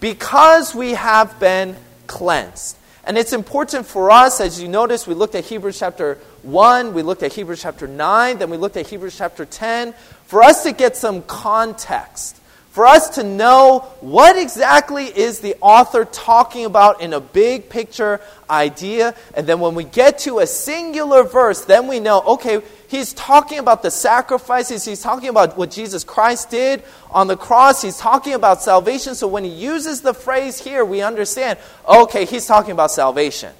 because 0.00 0.74
we 0.74 0.92
have 0.92 1.40
been 1.40 1.74
cleansed. 2.06 2.76
And 3.04 3.16
it's 3.16 3.32
important 3.32 3.86
for 3.86 4.10
us, 4.10 4.38
as 4.42 4.60
you 4.60 4.68
notice, 4.68 5.06
we 5.06 5.14
looked 5.14 5.34
at 5.34 5.46
Hebrews 5.46 5.78
chapter 5.78 6.18
1, 6.42 6.92
we 6.92 7.00
looked 7.00 7.22
at 7.22 7.32
Hebrews 7.32 7.62
chapter 7.62 7.86
9, 7.86 8.36
then 8.36 8.50
we 8.50 8.58
looked 8.58 8.76
at 8.76 8.86
Hebrews 8.86 9.16
chapter 9.16 9.46
10, 9.46 9.94
for 10.26 10.42
us 10.42 10.62
to 10.64 10.72
get 10.72 10.94
some 10.94 11.22
context 11.22 12.38
for 12.76 12.84
us 12.84 13.08
to 13.08 13.24
know 13.24 13.78
what 14.02 14.36
exactly 14.36 15.06
is 15.06 15.40
the 15.40 15.56
author 15.62 16.04
talking 16.04 16.66
about 16.66 17.00
in 17.00 17.14
a 17.14 17.20
big 17.20 17.70
picture 17.70 18.20
idea. 18.50 19.14
And 19.32 19.46
then 19.46 19.60
when 19.60 19.74
we 19.74 19.84
get 19.84 20.18
to 20.20 20.40
a 20.40 20.46
singular 20.46 21.22
verse, 21.22 21.64
then 21.64 21.86
we 21.86 22.00
know, 22.00 22.20
okay, 22.20 22.60
he's 22.88 23.14
talking 23.14 23.60
about 23.60 23.82
the 23.82 23.90
sacrifices. 23.90 24.84
He's 24.84 25.00
talking 25.00 25.30
about 25.30 25.56
what 25.56 25.70
Jesus 25.70 26.04
Christ 26.04 26.50
did 26.50 26.82
on 27.10 27.28
the 27.28 27.36
cross. 27.38 27.80
He's 27.80 27.96
talking 27.96 28.34
about 28.34 28.60
salvation. 28.60 29.14
So 29.14 29.26
when 29.26 29.44
he 29.44 29.50
uses 29.50 30.02
the 30.02 30.12
phrase 30.12 30.62
here, 30.62 30.84
we 30.84 31.00
understand, 31.00 31.58
okay, 31.88 32.26
he's 32.26 32.44
talking 32.44 32.72
about 32.72 32.90
salvation. 32.90 33.54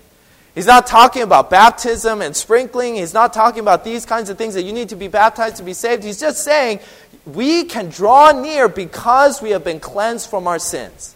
He's 0.57 0.67
not 0.67 0.87
talking 0.87 1.21
about 1.21 1.51
baptism 1.51 2.23
and 2.23 2.35
sprinkling. 2.35 2.95
He's 2.95 3.13
not 3.13 3.35
talking 3.35 3.61
about 3.61 3.85
these 3.85 4.07
kinds 4.07 4.31
of 4.31 4.39
things 4.39 4.55
that 4.55 4.63
you 4.63 4.73
need 4.73 4.89
to 4.89 4.97
be 4.97 5.07
baptized 5.07 5.57
to 5.57 5.63
be 5.63 5.75
saved. 5.75 6.03
He's 6.03 6.19
just 6.19 6.43
saying 6.43 6.81
we 7.27 7.65
can 7.65 7.89
draw 7.89 8.33
near 8.33 8.69
because 8.69 9.43
we 9.43 9.51
have 9.51 9.65
been 9.65 9.81
cleansed 9.81 10.31
from 10.31 10.47
our 10.47 10.59
sins. 10.59 11.15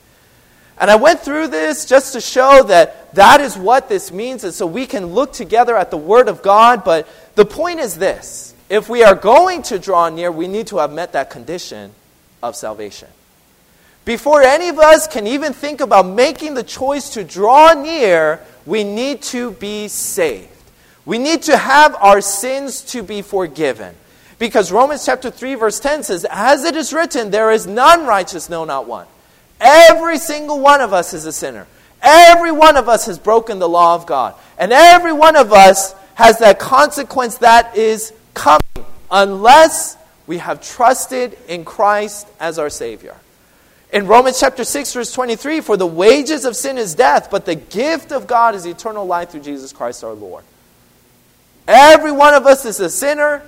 And 0.78 0.90
I 0.90 0.96
went 0.96 1.20
through 1.20 1.48
this 1.48 1.84
just 1.84 2.14
to 2.14 2.20
show 2.20 2.62
that 2.64 3.14
that 3.14 3.40
is 3.40 3.56
what 3.56 3.88
this 3.88 4.10
means, 4.10 4.44
and 4.44 4.52
so 4.52 4.66
we 4.66 4.86
can 4.86 5.06
look 5.06 5.32
together 5.32 5.76
at 5.76 5.90
the 5.90 5.96
Word 5.96 6.28
of 6.28 6.42
God. 6.42 6.84
But 6.84 7.06
the 7.34 7.44
point 7.44 7.80
is 7.80 7.96
this 7.96 8.54
if 8.68 8.88
we 8.88 9.02
are 9.02 9.14
going 9.14 9.62
to 9.64 9.78
draw 9.78 10.08
near, 10.08 10.32
we 10.32 10.48
need 10.48 10.68
to 10.68 10.78
have 10.78 10.92
met 10.92 11.12
that 11.12 11.30
condition 11.30 11.92
of 12.42 12.56
salvation. 12.56 13.08
Before 14.04 14.42
any 14.42 14.68
of 14.68 14.78
us 14.78 15.06
can 15.06 15.26
even 15.26 15.52
think 15.52 15.80
about 15.80 16.06
making 16.06 16.54
the 16.54 16.62
choice 16.62 17.10
to 17.10 17.24
draw 17.24 17.74
near, 17.74 18.40
we 18.64 18.82
need 18.82 19.22
to 19.22 19.52
be 19.52 19.88
saved. 19.88 20.48
We 21.04 21.18
need 21.18 21.42
to 21.42 21.56
have 21.56 21.94
our 21.96 22.20
sins 22.20 22.80
to 22.92 23.02
be 23.02 23.20
forgiven. 23.22 23.94
Because 24.40 24.72
Romans 24.72 25.04
chapter 25.04 25.30
3 25.30 25.54
verse 25.56 25.78
10 25.78 26.02
says, 26.02 26.26
As 26.28 26.64
it 26.64 26.74
is 26.74 26.94
written, 26.94 27.30
there 27.30 27.52
is 27.52 27.66
none 27.66 28.06
righteous, 28.06 28.48
no, 28.48 28.64
not 28.64 28.88
one. 28.88 29.06
Every 29.60 30.16
single 30.16 30.58
one 30.58 30.80
of 30.80 30.94
us 30.94 31.12
is 31.12 31.26
a 31.26 31.32
sinner. 31.32 31.66
Every 32.02 32.50
one 32.50 32.78
of 32.78 32.88
us 32.88 33.04
has 33.04 33.18
broken 33.18 33.58
the 33.58 33.68
law 33.68 33.94
of 33.94 34.06
God. 34.06 34.34
And 34.56 34.72
every 34.72 35.12
one 35.12 35.36
of 35.36 35.52
us 35.52 35.94
has 36.14 36.38
that 36.38 36.58
consequence 36.58 37.36
that 37.38 37.76
is 37.76 38.14
coming 38.32 38.60
unless 39.10 39.98
we 40.26 40.38
have 40.38 40.62
trusted 40.62 41.36
in 41.46 41.66
Christ 41.66 42.26
as 42.40 42.58
our 42.58 42.70
Savior. 42.70 43.16
In 43.92 44.06
Romans 44.06 44.40
chapter 44.40 44.64
6, 44.64 44.94
verse 44.94 45.12
23, 45.12 45.60
for 45.60 45.76
the 45.76 45.86
wages 45.86 46.46
of 46.46 46.56
sin 46.56 46.78
is 46.78 46.94
death, 46.94 47.28
but 47.30 47.44
the 47.44 47.56
gift 47.56 48.10
of 48.10 48.26
God 48.26 48.54
is 48.54 48.64
eternal 48.64 49.04
life 49.04 49.30
through 49.30 49.42
Jesus 49.42 49.74
Christ 49.74 50.02
our 50.02 50.14
Lord. 50.14 50.44
Every 51.68 52.12
one 52.12 52.32
of 52.32 52.46
us 52.46 52.64
is 52.64 52.80
a 52.80 52.88
sinner. 52.88 53.42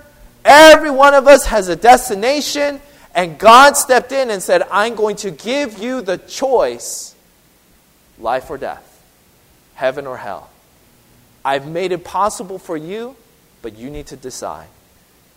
Every 0.44 0.90
one 0.90 1.14
of 1.14 1.26
us 1.26 1.46
has 1.46 1.68
a 1.68 1.76
destination, 1.76 2.80
and 3.14 3.38
God 3.38 3.76
stepped 3.76 4.12
in 4.12 4.30
and 4.30 4.42
said, 4.42 4.62
I'm 4.70 4.94
going 4.94 5.16
to 5.16 5.30
give 5.30 5.78
you 5.78 6.00
the 6.00 6.18
choice 6.18 7.14
life 8.18 8.50
or 8.50 8.58
death, 8.58 9.02
heaven 9.74 10.06
or 10.06 10.16
hell. 10.16 10.50
I've 11.44 11.66
made 11.66 11.92
it 11.92 12.04
possible 12.04 12.58
for 12.58 12.76
you, 12.76 13.16
but 13.62 13.76
you 13.76 13.90
need 13.90 14.06
to 14.08 14.16
decide. 14.16 14.68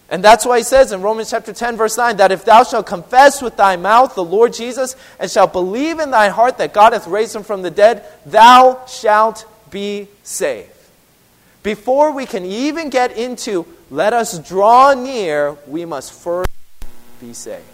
And 0.10 0.24
that's 0.24 0.46
why 0.46 0.60
he 0.60 0.64
says 0.64 0.92
in 0.92 1.02
Romans 1.02 1.32
chapter 1.32 1.52
10, 1.52 1.78
verse 1.78 1.98
9, 1.98 2.18
that 2.18 2.32
if 2.32 2.46
thou 2.46 2.64
shalt 2.64 2.86
confess 2.86 3.42
with 3.42 3.58
thy 3.58 3.76
mouth 3.76 4.14
the 4.14 4.24
Lord 4.24 4.54
Jesus, 4.54 4.96
and 5.20 5.30
shalt 5.30 5.52
believe 5.52 6.00
in 6.00 6.12
thy 6.12 6.30
heart 6.30 6.60
that 6.60 6.74
God 6.74 6.94
hath 6.94 7.08
raised 7.08 7.36
him 7.36 7.44
from 7.44 7.64
the 7.64 7.72
dead, 7.72 8.06
thou 8.26 8.86
shalt 8.86 9.46
be 9.72 10.08
saved. 10.24 10.70
Before 11.66 12.12
we 12.12 12.28
can 12.28 12.46
even 12.46 12.92
get 12.92 13.18
into 13.18 13.66
let 13.90 14.14
us 14.14 14.38
draw 14.38 14.94
near, 14.94 15.58
we 15.66 15.84
must 15.84 16.14
first 16.14 16.48
be 17.20 17.34
saved. 17.34 17.66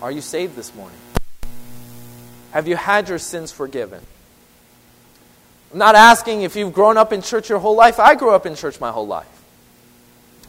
Are 0.00 0.10
you 0.10 0.22
saved 0.22 0.56
this 0.56 0.74
morning? 0.74 0.96
Have 2.52 2.68
you 2.68 2.74
had 2.74 3.10
your 3.10 3.18
sins 3.18 3.52
forgiven? 3.52 4.00
I'm 5.70 5.78
not 5.78 5.94
asking 5.94 6.40
if 6.40 6.56
you've 6.56 6.72
grown 6.72 6.96
up 6.96 7.12
in 7.12 7.20
church 7.20 7.50
your 7.50 7.58
whole 7.58 7.76
life. 7.76 8.00
I 8.00 8.14
grew 8.14 8.30
up 8.30 8.46
in 8.46 8.54
church 8.54 8.80
my 8.80 8.90
whole 8.90 9.06
life. 9.06 9.28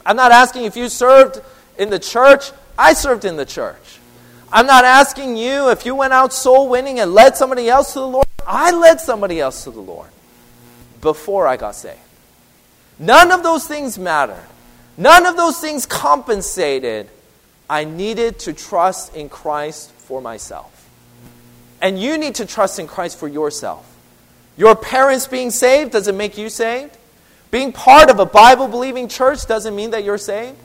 I'm 0.06 0.16
not 0.16 0.32
asking 0.32 0.64
if 0.64 0.78
you 0.78 0.88
served 0.88 1.42
in 1.78 1.90
the 1.90 2.00
church. 2.00 2.50
I 2.80 2.94
served 2.94 3.26
in 3.26 3.36
the 3.36 3.46
church. 3.46 4.00
I'm 4.54 4.68
not 4.68 4.86
asking 4.86 5.36
you 5.36 5.70
if 5.72 5.86
you 5.86 5.96
went 5.96 6.14
out 6.14 6.32
soul 6.32 6.70
winning 6.70 7.02
and 7.02 7.14
led 7.14 7.36
somebody 7.36 7.68
else 7.68 7.92
to 7.92 8.00
the 8.00 8.08
Lord. 8.08 8.26
I 8.48 8.72
led 8.72 9.02
somebody 9.02 9.42
else 9.42 9.66
to 9.66 9.72
the 9.72 9.82
Lord 9.82 10.08
before 11.02 11.48
I 11.48 11.58
got 11.58 11.76
saved. 11.76 12.00
None 13.00 13.32
of 13.32 13.44
those 13.44 13.68
things 13.68 13.98
mattered. 14.00 14.44
None 14.98 15.26
of 15.26 15.38
those 15.38 15.60
things 15.60 15.86
compensated. 15.86 17.10
I 17.70 17.84
needed 17.84 18.40
to 18.40 18.54
trust 18.54 19.16
in 19.16 19.30
Christ 19.30 19.92
for 19.92 20.22
myself. 20.22 20.74
And 21.82 22.02
you 22.02 22.18
need 22.18 22.36
to 22.36 22.46
trust 22.46 22.80
in 22.80 22.88
Christ 22.88 23.20
for 23.20 23.28
yourself. 23.28 23.86
Your 24.58 24.76
parents 24.76 25.28
being 25.28 25.52
saved 25.52 25.92
doesn't 25.92 26.18
make 26.18 26.38
you 26.38 26.50
saved. 26.50 26.98
Being 27.52 27.72
part 27.72 28.10
of 28.10 28.20
a 28.20 28.26
Bible 28.26 28.68
believing 28.68 29.08
church 29.08 29.46
doesn't 29.46 29.76
mean 29.76 29.92
that 29.92 30.04
you're 30.04 30.18
saved. 30.18 30.58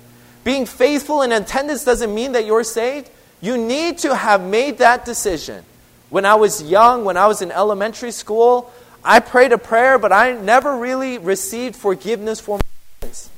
Being 0.44 0.64
faithful 0.66 1.22
in 1.22 1.30
attendance 1.30 1.84
doesn't 1.84 2.12
mean 2.12 2.32
that 2.32 2.46
you're 2.46 2.64
saved. 2.64 3.10
You 3.40 3.58
need 3.58 3.98
to 3.98 4.16
have 4.16 4.42
made 4.42 4.78
that 4.78 5.04
decision. 5.04 5.64
When 6.08 6.24
I 6.24 6.34
was 6.34 6.62
young, 6.62 7.04
when 7.04 7.16
I 7.16 7.26
was 7.26 7.42
in 7.42 7.52
elementary 7.52 8.10
school, 8.10 8.72
I 9.04 9.20
prayed 9.20 9.52
a 9.52 9.58
prayer, 9.58 9.98
but 9.98 10.12
I 10.12 10.32
never 10.32 10.76
really 10.76 11.18
received 11.18 11.76
forgiveness 11.76 12.40
for 12.40 12.58
my 12.58 13.08
sins. 13.08 13.30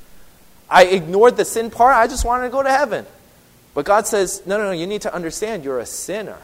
I 0.68 0.84
ignored 0.84 1.36
the 1.36 1.44
sin 1.44 1.70
part. 1.70 1.96
I 1.96 2.06
just 2.06 2.24
wanted 2.24 2.44
to 2.44 2.50
go 2.50 2.62
to 2.62 2.70
heaven. 2.70 3.06
But 3.74 3.84
God 3.84 4.06
says, 4.06 4.42
no, 4.46 4.58
no, 4.58 4.64
no, 4.64 4.70
you 4.72 4.86
need 4.86 5.02
to 5.02 5.14
understand 5.14 5.64
you're 5.64 5.80
a 5.80 5.86
sinner 5.86 6.38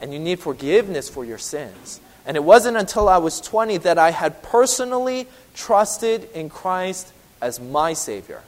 and 0.00 0.12
you 0.12 0.18
need 0.18 0.40
forgiveness 0.40 1.08
for 1.08 1.24
your 1.24 1.38
sins. 1.38 2.00
And 2.24 2.36
it 2.36 2.42
wasn't 2.42 2.76
until 2.76 3.08
I 3.08 3.18
was 3.18 3.40
20 3.40 3.78
that 3.78 3.98
I 3.98 4.10
had 4.10 4.42
personally 4.42 5.28
trusted 5.54 6.28
in 6.32 6.48
Christ 6.48 7.12
as 7.40 7.60
my 7.60 7.92
Savior. 7.92 8.42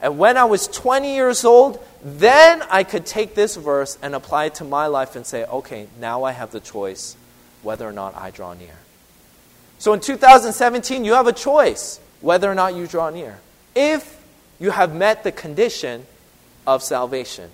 And 0.00 0.18
when 0.18 0.36
I 0.36 0.44
was 0.44 0.66
20 0.68 1.14
years 1.14 1.44
old, 1.44 1.84
then 2.02 2.62
I 2.70 2.84
could 2.84 3.04
take 3.04 3.34
this 3.34 3.56
verse 3.56 3.98
and 4.00 4.14
apply 4.14 4.46
it 4.46 4.54
to 4.56 4.64
my 4.64 4.86
life 4.86 5.16
and 5.16 5.26
say, 5.26 5.44
okay, 5.44 5.88
now 5.98 6.24
I 6.24 6.32
have 6.32 6.52
the 6.52 6.60
choice 6.60 7.16
whether 7.62 7.86
or 7.86 7.92
not 7.92 8.16
I 8.16 8.30
draw 8.30 8.54
near. 8.54 8.76
So 9.80 9.94
in 9.94 10.00
2017, 10.00 11.04
you 11.04 11.14
have 11.14 11.26
a 11.26 11.32
choice 11.32 11.98
whether 12.20 12.50
or 12.50 12.54
not 12.54 12.74
you 12.74 12.86
draw 12.86 13.10
near. 13.10 13.40
If 13.74 14.22
you 14.60 14.70
have 14.70 14.94
met 14.94 15.24
the 15.24 15.32
condition 15.32 16.06
of 16.66 16.82
salvation. 16.82 17.50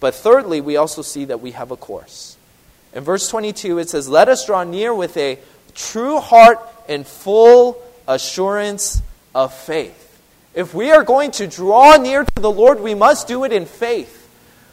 But 0.00 0.14
thirdly, 0.14 0.60
we 0.60 0.76
also 0.76 1.02
see 1.02 1.24
that 1.26 1.40
we 1.40 1.52
have 1.52 1.70
a 1.70 1.76
course. 1.76 2.36
In 2.92 3.04
verse 3.04 3.28
22, 3.28 3.78
it 3.78 3.88
says, 3.88 4.08
Let 4.08 4.28
us 4.28 4.44
draw 4.44 4.64
near 4.64 4.92
with 4.92 5.16
a 5.16 5.38
true 5.74 6.18
heart 6.18 6.58
and 6.88 7.06
full 7.06 7.80
assurance 8.08 9.00
of 9.32 9.54
faith. 9.54 10.20
If 10.54 10.74
we 10.74 10.90
are 10.90 11.04
going 11.04 11.30
to 11.32 11.46
draw 11.46 11.96
near 11.96 12.24
to 12.24 12.42
the 12.42 12.50
Lord, 12.50 12.80
we 12.80 12.94
must 12.94 13.28
do 13.28 13.44
it 13.44 13.52
in 13.52 13.66
faith. 13.66 14.16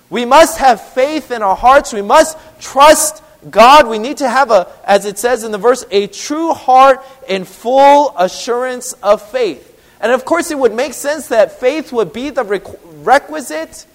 We 0.10 0.26
must 0.26 0.58
have 0.58 0.82
faith 0.82 1.30
in 1.30 1.44
our 1.44 1.56
hearts. 1.56 1.94
We 1.94 2.02
must 2.02 2.38
trust 2.60 3.22
God. 3.49 3.88
We 3.88 3.99
need 3.99 4.17
to 4.17 4.29
have 4.29 4.51
a, 4.51 4.67
as 4.86 5.05
it 5.05 5.17
says 5.17 5.43
in 5.43 5.51
the 5.51 5.58
verse, 5.58 5.86
a 5.91 6.08
true 6.08 6.53
heart 6.53 7.03
and 7.29 7.47
full 7.47 8.13
assurance 8.17 8.93
of 8.93 9.21
faith. 9.21 9.71
And 9.99 10.12
of 10.12 10.25
course, 10.25 10.51
it 10.51 10.60
would 10.60 10.73
make 10.73 10.93
sense 10.93 11.27
that 11.29 11.60
faith 11.60 11.91
would 11.91 12.13
be 12.13 12.29
the 12.29 12.43
requisite 13.03 13.86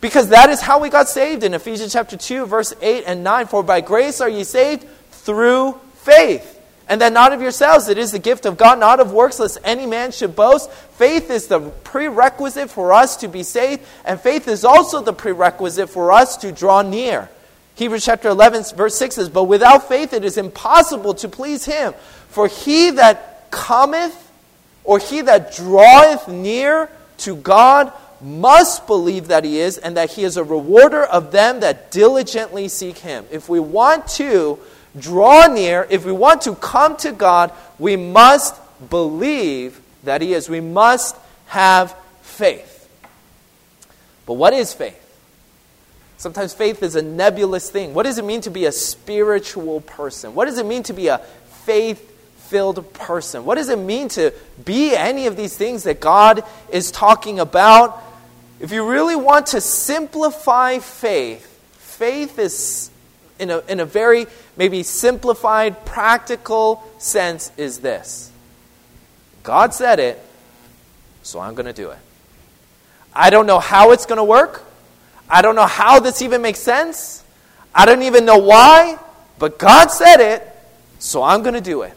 because 0.00 0.28
that 0.28 0.50
is 0.50 0.60
how 0.60 0.78
we 0.78 0.88
got 0.88 1.08
saved 1.08 1.42
in 1.42 1.54
Ephesians 1.54 1.92
chapter 1.92 2.16
2, 2.16 2.46
verse 2.46 2.74
8 2.80 3.04
and 3.06 3.24
9. 3.24 3.46
For 3.46 3.62
by 3.62 3.80
grace 3.80 4.20
are 4.20 4.28
ye 4.28 4.44
saved 4.44 4.86
through 5.10 5.80
faith. 5.94 6.52
And 6.88 7.00
that 7.00 7.12
not 7.12 7.32
of 7.32 7.40
yourselves, 7.40 7.88
it 7.88 7.98
is 7.98 8.12
the 8.12 8.20
gift 8.20 8.46
of 8.46 8.56
God, 8.56 8.78
not 8.78 9.00
of 9.00 9.12
works, 9.12 9.40
lest 9.40 9.58
any 9.64 9.86
man 9.86 10.12
should 10.12 10.36
boast. 10.36 10.70
Faith 10.70 11.30
is 11.30 11.48
the 11.48 11.58
prerequisite 11.58 12.70
for 12.70 12.92
us 12.92 13.16
to 13.16 13.28
be 13.28 13.42
saved, 13.42 13.82
and 14.04 14.20
faith 14.20 14.46
is 14.46 14.64
also 14.64 15.02
the 15.02 15.12
prerequisite 15.12 15.90
for 15.90 16.12
us 16.12 16.36
to 16.36 16.52
draw 16.52 16.82
near. 16.82 17.28
Hebrews 17.76 18.04
chapter 18.04 18.28
11, 18.28 18.64
verse 18.76 18.96
6 18.96 19.14
says, 19.14 19.28
But 19.28 19.44
without 19.44 19.88
faith 19.88 20.12
it 20.12 20.24
is 20.24 20.36
impossible 20.36 21.14
to 21.14 21.28
please 21.28 21.64
him. 21.64 21.94
For 22.28 22.48
he 22.48 22.90
that 22.90 23.50
cometh, 23.50 24.30
or 24.84 24.98
he 24.98 25.20
that 25.22 25.54
draweth 25.54 26.28
near 26.28 26.90
to 27.18 27.36
God, 27.36 27.92
must 28.20 28.86
believe 28.86 29.28
that 29.28 29.44
he 29.44 29.60
is, 29.60 29.76
and 29.78 29.96
that 29.96 30.10
he 30.10 30.24
is 30.24 30.36
a 30.36 30.44
rewarder 30.44 31.04
of 31.04 31.32
them 31.32 31.60
that 31.60 31.90
diligently 31.90 32.68
seek 32.68 32.98
him. 32.98 33.26
If 33.30 33.48
we 33.48 33.60
want 33.60 34.08
to 34.08 34.58
draw 34.98 35.46
near, 35.46 35.86
if 35.90 36.04
we 36.04 36.12
want 36.12 36.42
to 36.42 36.54
come 36.54 36.96
to 36.98 37.12
God, 37.12 37.52
we 37.78 37.96
must 37.96 38.54
believe 38.90 39.80
that 40.04 40.22
He 40.22 40.32
is. 40.32 40.48
We 40.48 40.60
must 40.60 41.16
have 41.46 41.94
faith. 42.22 42.88
But 44.24 44.34
what 44.34 44.52
is 44.52 44.72
faith? 44.72 45.02
Sometimes 46.18 46.54
faith 46.54 46.82
is 46.82 46.96
a 46.96 47.02
nebulous 47.02 47.70
thing. 47.70 47.92
What 47.92 48.04
does 48.04 48.18
it 48.18 48.24
mean 48.24 48.40
to 48.42 48.50
be 48.50 48.64
a 48.64 48.72
spiritual 48.72 49.82
person? 49.82 50.34
What 50.34 50.46
does 50.46 50.58
it 50.58 50.66
mean 50.66 50.82
to 50.84 50.92
be 50.92 51.08
a 51.08 51.18
faith 51.64 52.12
filled 52.48 52.92
person? 52.94 53.44
What 53.44 53.56
does 53.56 53.68
it 53.68 53.78
mean 53.78 54.08
to 54.10 54.32
be 54.64 54.94
any 54.94 55.26
of 55.26 55.36
these 55.36 55.56
things 55.56 55.82
that 55.82 56.00
God 56.00 56.42
is 56.70 56.90
talking 56.90 57.38
about? 57.38 58.02
If 58.60 58.72
you 58.72 58.88
really 58.88 59.16
want 59.16 59.48
to 59.48 59.60
simplify 59.60 60.78
faith, 60.78 61.46
faith 61.72 62.38
is 62.38 62.90
in 63.38 63.50
a, 63.50 63.58
in 63.68 63.80
a 63.80 63.84
very 63.84 64.26
maybe 64.56 64.82
simplified, 64.82 65.84
practical 65.84 66.82
sense 66.98 67.52
is 67.56 67.80
this 67.80 68.32
God 69.42 69.74
said 69.74 70.00
it, 70.00 70.22
so 71.22 71.40
I'm 71.40 71.54
going 71.54 71.66
to 71.66 71.72
do 71.72 71.90
it. 71.90 71.98
I 73.12 73.30
don't 73.30 73.46
know 73.46 73.58
how 73.58 73.92
it's 73.92 74.06
going 74.06 74.18
to 74.18 74.24
work. 74.24 74.65
I 75.28 75.42
don't 75.42 75.56
know 75.56 75.66
how 75.66 76.00
this 76.00 76.22
even 76.22 76.42
makes 76.42 76.60
sense. 76.60 77.24
I 77.74 77.84
don't 77.84 78.02
even 78.02 78.24
know 78.24 78.38
why, 78.38 78.98
but 79.38 79.58
God 79.58 79.88
said 79.88 80.20
it, 80.20 80.48
so 80.98 81.22
I'm 81.22 81.42
going 81.42 81.54
to 81.54 81.60
do 81.60 81.82
it. 81.82 81.92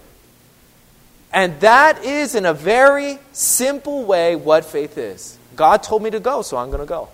And 1.31 1.59
that 1.61 2.03
is, 2.03 2.35
in 2.35 2.45
a 2.45 2.53
very 2.53 3.19
simple 3.31 4.03
way, 4.03 4.35
what 4.35 4.65
faith 4.65 4.97
is. 4.97 5.37
God 5.55 5.83
told 5.83 6.01
me 6.01 6.09
to 6.09 6.19
go, 6.19 6.41
so 6.41 6.57
I'm 6.57 6.67
going 6.67 6.79
to 6.79 6.87
go. 6.87 7.09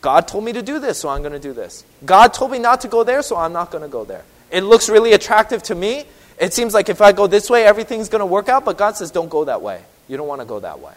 God 0.00 0.26
told 0.26 0.44
me 0.44 0.52
to 0.52 0.62
do 0.62 0.78
this, 0.78 0.98
so 0.98 1.08
I'm 1.08 1.20
going 1.20 1.32
to 1.32 1.38
do 1.38 1.52
this. 1.52 1.84
God 2.04 2.34
told 2.34 2.50
me 2.50 2.58
not 2.58 2.80
to 2.80 2.88
go 2.88 3.04
there, 3.04 3.22
so 3.22 3.36
I'm 3.36 3.52
not 3.52 3.70
going 3.70 3.82
to 3.82 3.88
go 3.88 4.04
there. 4.04 4.24
It 4.50 4.62
looks 4.62 4.88
really 4.88 5.12
attractive 5.12 5.62
to 5.64 5.74
me. 5.74 6.04
It 6.38 6.52
seems 6.54 6.74
like 6.74 6.88
if 6.88 7.00
I 7.00 7.12
go 7.12 7.26
this 7.26 7.48
way, 7.48 7.64
everything's 7.64 8.08
going 8.08 8.20
to 8.20 8.26
work 8.26 8.48
out, 8.48 8.64
but 8.64 8.76
God 8.76 8.96
says, 8.96 9.10
don't 9.10 9.28
go 9.28 9.44
that 9.44 9.62
way. 9.62 9.82
You 10.08 10.16
don't 10.16 10.26
want 10.26 10.40
to 10.40 10.46
go 10.46 10.58
that 10.60 10.80
way. 10.80 10.94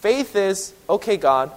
Faith 0.00 0.36
is, 0.36 0.74
okay, 0.88 1.16
God, 1.16 1.52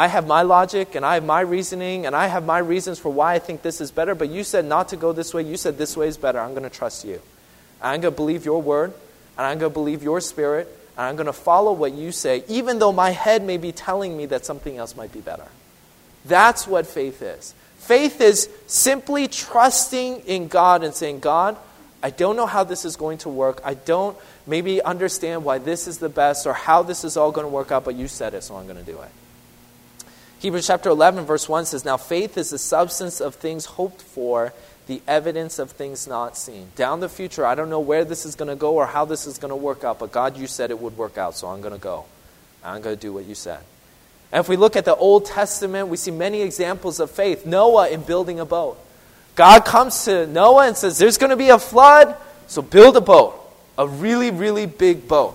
I 0.00 0.06
have 0.06 0.26
my 0.26 0.40
logic 0.40 0.94
and 0.94 1.04
I 1.04 1.12
have 1.12 1.26
my 1.26 1.42
reasoning 1.42 2.06
and 2.06 2.16
I 2.16 2.26
have 2.26 2.46
my 2.46 2.56
reasons 2.56 2.98
for 2.98 3.10
why 3.10 3.34
I 3.34 3.38
think 3.38 3.60
this 3.60 3.82
is 3.82 3.90
better, 3.90 4.14
but 4.14 4.30
you 4.30 4.44
said 4.44 4.64
not 4.64 4.88
to 4.88 4.96
go 4.96 5.12
this 5.12 5.34
way. 5.34 5.42
You 5.42 5.58
said 5.58 5.76
this 5.76 5.94
way 5.94 6.08
is 6.08 6.16
better. 6.16 6.40
I'm 6.40 6.52
going 6.52 6.62
to 6.62 6.70
trust 6.70 7.04
you. 7.04 7.20
I'm 7.82 8.00
going 8.00 8.14
to 8.14 8.16
believe 8.16 8.46
your 8.46 8.62
word 8.62 8.94
and 9.36 9.46
I'm 9.46 9.58
going 9.58 9.70
to 9.70 9.74
believe 9.74 10.02
your 10.02 10.22
spirit 10.22 10.68
and 10.96 11.04
I'm 11.04 11.16
going 11.16 11.26
to 11.26 11.34
follow 11.34 11.74
what 11.74 11.92
you 11.92 12.12
say, 12.12 12.44
even 12.48 12.78
though 12.78 12.92
my 12.92 13.10
head 13.10 13.44
may 13.44 13.58
be 13.58 13.72
telling 13.72 14.16
me 14.16 14.24
that 14.24 14.46
something 14.46 14.78
else 14.78 14.96
might 14.96 15.12
be 15.12 15.20
better. 15.20 15.48
That's 16.24 16.66
what 16.66 16.86
faith 16.86 17.20
is. 17.20 17.54
Faith 17.76 18.22
is 18.22 18.48
simply 18.66 19.28
trusting 19.28 20.20
in 20.20 20.48
God 20.48 20.82
and 20.82 20.94
saying, 20.94 21.20
God, 21.20 21.58
I 22.02 22.08
don't 22.08 22.36
know 22.36 22.46
how 22.46 22.64
this 22.64 22.86
is 22.86 22.96
going 22.96 23.18
to 23.18 23.28
work. 23.28 23.60
I 23.66 23.74
don't 23.74 24.16
maybe 24.46 24.80
understand 24.80 25.44
why 25.44 25.58
this 25.58 25.86
is 25.86 25.98
the 25.98 26.08
best 26.08 26.46
or 26.46 26.54
how 26.54 26.84
this 26.84 27.04
is 27.04 27.18
all 27.18 27.32
going 27.32 27.44
to 27.44 27.52
work 27.52 27.70
out, 27.70 27.84
but 27.84 27.96
you 27.96 28.08
said 28.08 28.32
it, 28.32 28.44
so 28.44 28.56
I'm 28.56 28.64
going 28.64 28.82
to 28.82 28.90
do 28.90 28.98
it. 28.98 29.10
Hebrews 30.40 30.66
chapter 30.66 30.88
11, 30.88 31.26
verse 31.26 31.50
1 31.50 31.66
says, 31.66 31.84
Now 31.84 31.98
faith 31.98 32.38
is 32.38 32.48
the 32.48 32.58
substance 32.58 33.20
of 33.20 33.34
things 33.34 33.66
hoped 33.66 34.00
for, 34.00 34.54
the 34.86 35.02
evidence 35.06 35.58
of 35.58 35.72
things 35.72 36.08
not 36.08 36.34
seen. 36.34 36.68
Down 36.76 37.00
the 37.00 37.10
future, 37.10 37.44
I 37.44 37.54
don't 37.54 37.68
know 37.68 37.80
where 37.80 38.06
this 38.06 38.24
is 38.24 38.36
going 38.36 38.48
to 38.48 38.56
go 38.56 38.74
or 38.74 38.86
how 38.86 39.04
this 39.04 39.26
is 39.26 39.36
going 39.36 39.50
to 39.50 39.56
work 39.56 39.84
out, 39.84 39.98
but 39.98 40.12
God, 40.12 40.38
you 40.38 40.46
said 40.46 40.70
it 40.70 40.80
would 40.80 40.96
work 40.96 41.18
out, 41.18 41.36
so 41.36 41.48
I'm 41.48 41.60
going 41.60 41.74
to 41.74 41.80
go. 41.80 42.06
I'm 42.64 42.80
going 42.80 42.96
to 42.96 43.00
do 43.00 43.12
what 43.12 43.26
you 43.26 43.34
said. 43.34 43.60
And 44.32 44.40
if 44.40 44.48
we 44.48 44.56
look 44.56 44.76
at 44.76 44.86
the 44.86 44.96
Old 44.96 45.26
Testament, 45.26 45.88
we 45.88 45.98
see 45.98 46.10
many 46.10 46.40
examples 46.40 47.00
of 47.00 47.10
faith. 47.10 47.44
Noah 47.44 47.90
in 47.90 48.00
building 48.00 48.40
a 48.40 48.46
boat. 48.46 48.78
God 49.34 49.66
comes 49.66 50.06
to 50.06 50.26
Noah 50.26 50.68
and 50.68 50.76
says, 50.76 50.96
There's 50.96 51.18
going 51.18 51.30
to 51.30 51.36
be 51.36 51.50
a 51.50 51.58
flood, 51.58 52.16
so 52.46 52.62
build 52.62 52.96
a 52.96 53.02
boat. 53.02 53.36
A 53.76 53.86
really, 53.86 54.30
really 54.30 54.64
big 54.66 55.06
boat. 55.06 55.34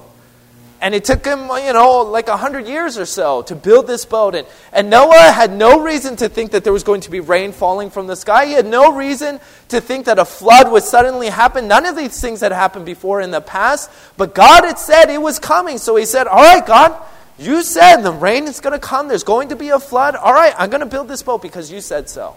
And 0.82 0.94
it 0.94 1.06
took 1.06 1.26
him, 1.26 1.40
you 1.40 1.74
know, 1.74 2.02
like 2.02 2.28
a 2.28 2.38
hundred 2.38 2.68
years 2.68 2.98
or 2.98 3.06
so 3.06 3.42
to 3.44 3.56
build 3.56 3.88
this 3.88 4.06
boat. 4.06 4.36
And, 4.36 4.46
and 4.74 4.90
Noah 4.90 5.32
had 5.32 5.52
no 5.52 5.82
reason 5.82 6.16
to 6.18 6.30
think 6.30 6.52
that 6.52 6.64
there 6.64 6.74
was 6.74 6.84
going 6.84 7.02
to 7.02 7.12
be 7.12 7.22
rain 7.22 7.54
falling 7.54 7.90
from 7.90 8.08
the 8.08 8.16
sky. 8.16 8.46
He 8.46 8.54
had 8.54 8.66
no 8.66 8.94
reason 8.94 9.40
to 9.70 9.82
think 9.82 10.06
that 10.06 10.20
a 10.20 10.26
flood 10.26 10.72
would 10.72 10.84
suddenly 10.84 11.28
happen. 11.28 11.68
None 11.68 11.86
of 11.86 11.96
these 11.96 12.20
things 12.20 12.42
had 12.42 12.52
happened 12.52 12.86
before 12.86 13.22
in 13.22 13.32
the 13.32 13.42
past. 13.42 13.90
But 14.18 14.36
God 14.36 14.66
had 14.66 14.78
said 14.78 15.10
it 15.10 15.22
was 15.22 15.40
coming. 15.40 15.78
So 15.78 15.96
he 15.96 16.06
said, 16.06 16.28
All 16.28 16.44
right, 16.44 16.66
God, 16.66 17.02
you 17.38 17.64
said 17.64 17.98
the 17.98 18.12
rain 18.12 18.46
is 18.46 18.60
going 18.60 18.80
to 18.80 18.86
come, 18.86 19.08
there's 19.08 19.24
going 19.24 19.50
to 19.50 19.56
be 19.56 19.70
a 19.70 19.80
flood. 19.80 20.16
All 20.16 20.34
right, 20.34 20.54
I'm 20.58 20.70
going 20.70 20.82
to 20.82 20.86
build 20.86 21.08
this 21.08 21.24
boat 21.24 21.42
because 21.42 21.72
you 21.72 21.82
said 21.82 22.10
so. 22.10 22.36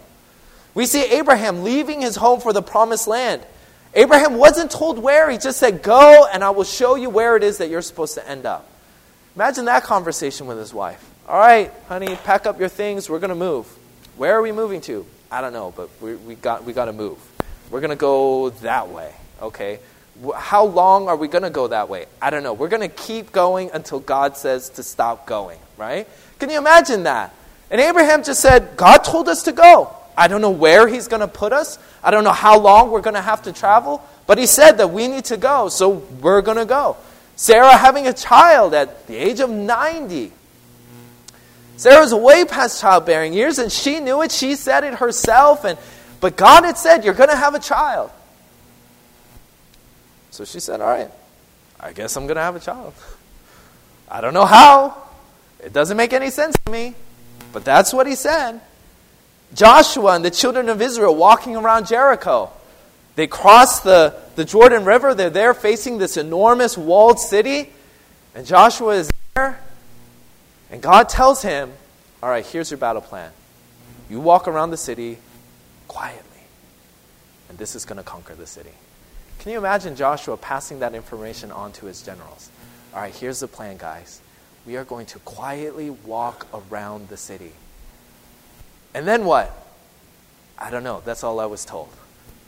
We 0.75 0.87
see 0.87 1.05
Abraham 1.05 1.65
leaving 1.65 2.01
his 2.01 2.17
home 2.17 2.41
for 2.41 2.53
the 2.53 2.63
promised 2.63 3.09
land. 3.09 3.43
Abraham 3.95 4.35
wasn't 4.35 4.71
told 4.71 4.99
where, 4.99 5.31
he 5.31 5.39
just 5.39 5.59
said, 5.59 5.83
Go 5.83 6.27
and 6.33 6.45
I 6.45 6.51
will 6.51 6.65
show 6.65 6.95
you 6.95 7.11
where 7.11 7.37
it 7.37 7.43
is 7.43 7.59
that 7.59 7.71
you're 7.71 7.83
supposed 7.83 8.15
to 8.15 8.29
end 8.29 8.47
up. 8.47 8.69
Imagine 9.35 9.67
that 9.67 9.85
conversation 9.85 10.47
with 10.47 10.59
his 10.59 10.75
wife. 10.75 11.05
All 11.29 11.39
right, 11.39 11.71
honey, 11.89 12.17
pack 12.17 12.47
up 12.47 12.59
your 12.59 12.69
things, 12.69 13.09
we're 13.09 13.19
going 13.19 13.29
to 13.31 13.35
move. 13.35 13.67
Where 14.17 14.37
are 14.37 14.43
we 14.43 14.53
moving 14.53 14.81
to? 14.83 15.07
I 15.31 15.41
don't 15.41 15.53
know, 15.53 15.73
but 15.77 15.91
we, 16.01 16.17
we 16.17 16.35
got, 16.35 16.65
we 16.65 16.73
got 16.73 16.87
to 16.87 16.93
move. 16.93 17.19
We're 17.71 17.81
going 17.81 17.91
to 17.91 17.97
go 17.97 18.51
that 18.51 18.89
way, 18.89 19.13
okay? 19.43 19.79
How 20.35 20.65
long 20.65 21.07
are 21.07 21.17
we 21.17 21.29
going 21.29 21.45
to 21.45 21.51
go 21.51 21.69
that 21.69 21.89
way? 21.89 22.07
I 22.21 22.31
don't 22.31 22.43
know. 22.43 22.55
We're 22.55 22.69
going 22.69 22.83
to 22.83 22.89
keep 22.89 23.31
going 23.31 23.71
until 23.73 24.01
God 24.01 24.37
says 24.37 24.71
to 24.71 24.83
stop 24.83 25.27
going, 25.27 25.59
right? 25.77 26.09
Can 26.39 26.51
you 26.51 26.59
imagine 26.59 27.05
that? 27.05 27.35
And 27.71 27.81
Abraham 27.81 28.25
just 28.25 28.41
said, 28.41 28.77
God 28.77 28.99
told 28.99 29.29
us 29.29 29.43
to 29.45 29.53
go. 29.53 29.95
I 30.19 30.27
don't 30.27 30.41
know 30.41 30.51
where 30.51 30.89
he's 30.89 31.07
going 31.07 31.21
to 31.21 31.29
put 31.29 31.53
us. 31.53 31.79
I 32.03 32.11
don't 32.11 32.25
know 32.25 32.33
how 32.33 32.59
long 32.59 32.91
we're 32.91 33.03
going 33.03 33.15
to 33.15 33.23
have 33.23 33.43
to 33.43 33.53
travel. 33.53 34.03
But 34.27 34.37
he 34.37 34.47
said 34.47 34.73
that 34.73 34.91
we 34.91 35.07
need 35.07 35.27
to 35.27 35.37
go, 35.37 35.69
so 35.69 35.91
we're 36.21 36.43
going 36.43 36.57
to 36.57 36.65
go. 36.65 36.97
Sarah 37.37 37.77
having 37.77 38.09
a 38.09 38.13
child 38.13 38.75
at 38.75 39.07
the 39.07 39.17
age 39.17 39.39
of 39.39 39.49
90. 39.49 40.33
Sarah's 41.77 42.13
way 42.13 42.45
past 42.45 42.81
childbearing 42.81 43.33
years, 43.33 43.61
and 43.61 43.71
she 43.71 44.01
knew 44.01 44.23
it. 44.23 44.33
She 44.33 44.57
said 44.57 44.83
it 44.83 44.95
herself. 44.95 45.65
And, 45.65 45.79
but 46.21 46.37
God 46.37 46.65
had 46.65 46.77
said, 46.77 47.05
You're 47.05 47.15
going 47.15 47.31
to 47.31 47.37
have 47.37 47.55
a 47.55 47.61
child. 47.61 48.11
So 50.33 50.45
she 50.45 50.59
said, 50.59 50.81
All 50.81 50.89
right, 50.89 51.11
I 51.79 51.93
guess 51.93 52.17
I'm 52.17 52.27
going 52.27 52.37
to 52.37 52.43
have 52.43 52.57
a 52.57 52.61
child. 52.61 52.93
I 54.11 54.21
don't 54.21 54.35
know 54.35 54.47
how. 54.47 55.01
It 55.63 55.73
doesn't 55.73 55.97
make 55.97 56.13
any 56.13 56.31
sense 56.31 56.57
to 56.67 56.73
me. 56.73 56.97
But 57.53 57.65
that's 57.65 57.93
what 57.93 58.09
he 58.09 58.17
said. 58.17 58.61
Joshua 59.55 60.15
and 60.15 60.25
the 60.25 60.31
children 60.31 60.69
of 60.69 60.83
Israel 60.83 61.15
walking 61.15 61.57
around 61.57 61.87
Jericho. 61.87 62.51
They 63.17 63.27
cross 63.27 63.81
the, 63.81 64.15
the 64.37 64.45
Jordan 64.45 64.85
River. 64.85 65.15
They're 65.15 65.31
there 65.31 65.55
facing 65.55 65.99
this 65.99 66.17
enormous 66.17 66.79
walled 66.79 67.19
city. 67.19 67.71
And 68.35 68.47
Joshua 68.47 68.95
is 68.95 69.11
there. 69.35 69.61
And 70.71 70.83
God 70.83 71.09
tells 71.09 71.43
him, 71.43 71.73
All 72.23 72.29
right, 72.29 72.47
here's 72.47 72.71
your 72.71 72.79
battle 72.79 73.03
plan. 73.03 73.33
You 74.09 74.21
walk 74.21 74.47
around 74.49 74.71
the 74.71 74.77
city 74.77 75.19
quietly. 75.89 76.23
And 77.49 77.59
this 77.59 77.75
is 77.75 77.85
going 77.85 77.97
to 77.97 78.03
conquer 78.03 78.35
the 78.35 78.47
city. 78.47 78.71
Can 79.41 79.53
you 79.53 79.59
imagine 79.59 79.97
Joshua 79.97 80.37
passing 80.37 80.81
that 80.81 80.95
information 80.95 81.51
on 81.51 81.73
to 81.73 81.87
his 81.87 82.03
generals? 82.03 82.51
All 82.95 83.01
right, 83.01 83.15
here's 83.15 83.41
the 83.41 83.49
plan, 83.49 83.77
guys. 83.77 84.21
We 84.67 84.77
are 84.77 84.85
going 84.85 85.07
to 85.07 85.19
quietly 85.21 85.91
walk 85.91 86.47
around 86.53 87.09
the 87.09 87.17
city. 87.17 87.53
And 88.95 89.07
then 89.07 89.25
what? 89.25 89.55
I 90.59 90.71
don't 90.71 90.83
know. 90.83 91.03
That's 91.05 91.23
all 91.23 91.41
I 91.41 91.47
was 91.47 91.65
told. 91.65 91.89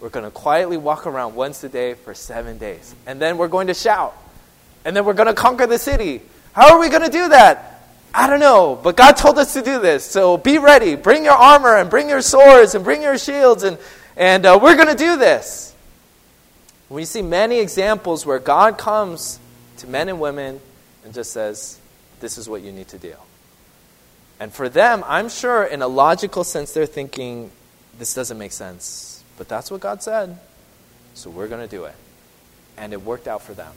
We're 0.01 0.09
going 0.09 0.25
to 0.25 0.31
quietly 0.31 0.77
walk 0.77 1.07
around 1.07 1.35
once 1.35 1.63
a 1.63 1.69
day 1.69 1.95
for 1.95 2.15
seven 2.15 2.59
days. 2.59 2.95
And 3.07 3.21
then 3.21 3.39
we're 3.39 3.49
going 3.49 3.67
to 3.67 3.75
shout. 3.75 4.17
And 4.85 4.97
then 4.97 5.05
we're 5.05 5.15
going 5.15 5.29
to 5.29 5.35
conquer 5.35 5.67
the 5.67 5.79
city. 5.79 6.23
How 6.53 6.75
are 6.75 6.81
we 6.81 6.89
going 6.89 7.03
to 7.03 7.11
do 7.11 7.29
that? 7.29 7.71
I 8.13 8.27
don't 8.27 8.41
know, 8.41 8.79
but 8.83 8.97
God 8.97 9.13
told 9.13 9.39
us 9.39 9.53
to 9.55 9.63
do 9.63 9.79
this. 9.79 10.05
So 10.05 10.37
be 10.37 10.59
ready. 10.59 10.97
Bring 10.97 11.25
your 11.25 11.35
armor 11.35 11.77
and 11.77 11.89
bring 11.89 12.09
your 12.09 12.23
swords 12.23 12.75
and 12.75 12.85
bring 12.85 13.03
your 13.03 13.17
shields, 13.17 13.63
and, 13.63 13.79
and 14.17 14.45
uh, 14.45 14.59
we're 14.61 14.75
going 14.75 14.89
to 14.89 14.97
do 14.97 15.17
this. 15.17 15.75
We 16.89 17.05
see 17.05 17.23
many 17.23 17.61
examples 17.61 18.27
where 18.27 18.41
God 18.41 18.79
comes 18.79 19.39
to 19.77 19.87
men 19.87 20.09
and 20.09 20.19
women 20.19 20.61
and 21.05 21.15
just 21.15 21.33
says, 21.33 21.79
This 22.19 22.37
is 22.37 22.49
what 22.49 22.63
you 22.63 22.73
need 22.73 22.89
to 22.89 22.99
do. 22.99 23.15
And 24.41 24.53
for 24.53 24.71
them, 24.71 25.05
I'm 25.07 25.29
sure 25.29 25.63
in 25.65 25.83
a 25.83 25.87
logical 25.87 26.45
sense, 26.45 26.73
they're 26.73 26.87
thinking, 26.87 27.51
this 27.99 28.15
doesn't 28.15 28.39
make 28.39 28.53
sense. 28.53 29.23
But 29.37 29.49
that's 29.49 29.71
what 29.71 29.81
God 29.81 30.03
said. 30.03 30.39
So 31.15 31.29
we're 31.29 31.49
going 31.49 31.61
to 31.61 31.69
do 31.69 31.85
it. 31.85 31.95
And 32.79 32.95
it 32.95 33.03
worked 33.03 33.29
out 33.29 33.43
for 33.43 33.53
them. 33.53 33.73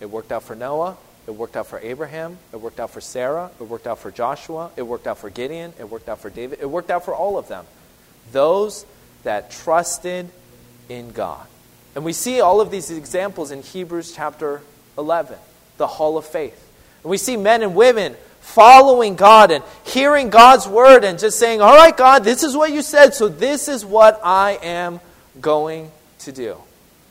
It 0.00 0.10
worked 0.10 0.32
out 0.32 0.42
for 0.42 0.56
Noah. 0.56 0.96
It 1.28 1.30
worked 1.30 1.56
out 1.56 1.68
for 1.68 1.78
Abraham. 1.78 2.38
It 2.52 2.56
worked 2.56 2.80
out 2.80 2.90
for 2.90 3.00
Sarah. 3.00 3.50
It 3.60 3.64
worked 3.64 3.86
out 3.86 4.00
for 4.00 4.10
Joshua. 4.10 4.72
It 4.76 4.82
worked 4.82 5.06
out 5.06 5.18
for 5.18 5.30
Gideon. 5.30 5.72
It 5.78 5.88
worked 5.88 6.08
out 6.08 6.18
for 6.18 6.30
David. 6.30 6.58
It 6.60 6.68
worked 6.68 6.90
out 6.90 7.04
for 7.04 7.14
all 7.14 7.38
of 7.38 7.46
them. 7.46 7.64
Those 8.32 8.84
that 9.22 9.52
trusted 9.52 10.28
in 10.88 11.12
God. 11.12 11.46
And 11.94 12.04
we 12.04 12.12
see 12.12 12.40
all 12.40 12.60
of 12.60 12.72
these 12.72 12.90
examples 12.90 13.52
in 13.52 13.62
Hebrews 13.62 14.12
chapter 14.12 14.62
11, 14.98 15.38
the 15.76 15.86
hall 15.86 16.18
of 16.18 16.26
faith. 16.26 16.58
And 17.04 17.10
we 17.10 17.18
see 17.18 17.36
men 17.36 17.62
and 17.62 17.76
women 17.76 18.16
following 18.42 19.14
God 19.14 19.50
and 19.50 19.64
hearing 19.84 20.28
God's 20.28 20.68
word 20.68 21.04
and 21.04 21.18
just 21.18 21.38
saying, 21.38 21.62
All 21.62 21.74
right, 21.74 21.96
God, 21.96 22.24
this 22.24 22.42
is 22.42 22.56
what 22.56 22.72
you 22.72 22.82
said, 22.82 23.14
so 23.14 23.28
this 23.28 23.68
is 23.68 23.84
what 23.84 24.20
I 24.22 24.58
am 24.62 25.00
going 25.40 25.90
to 26.20 26.32
do. 26.32 26.56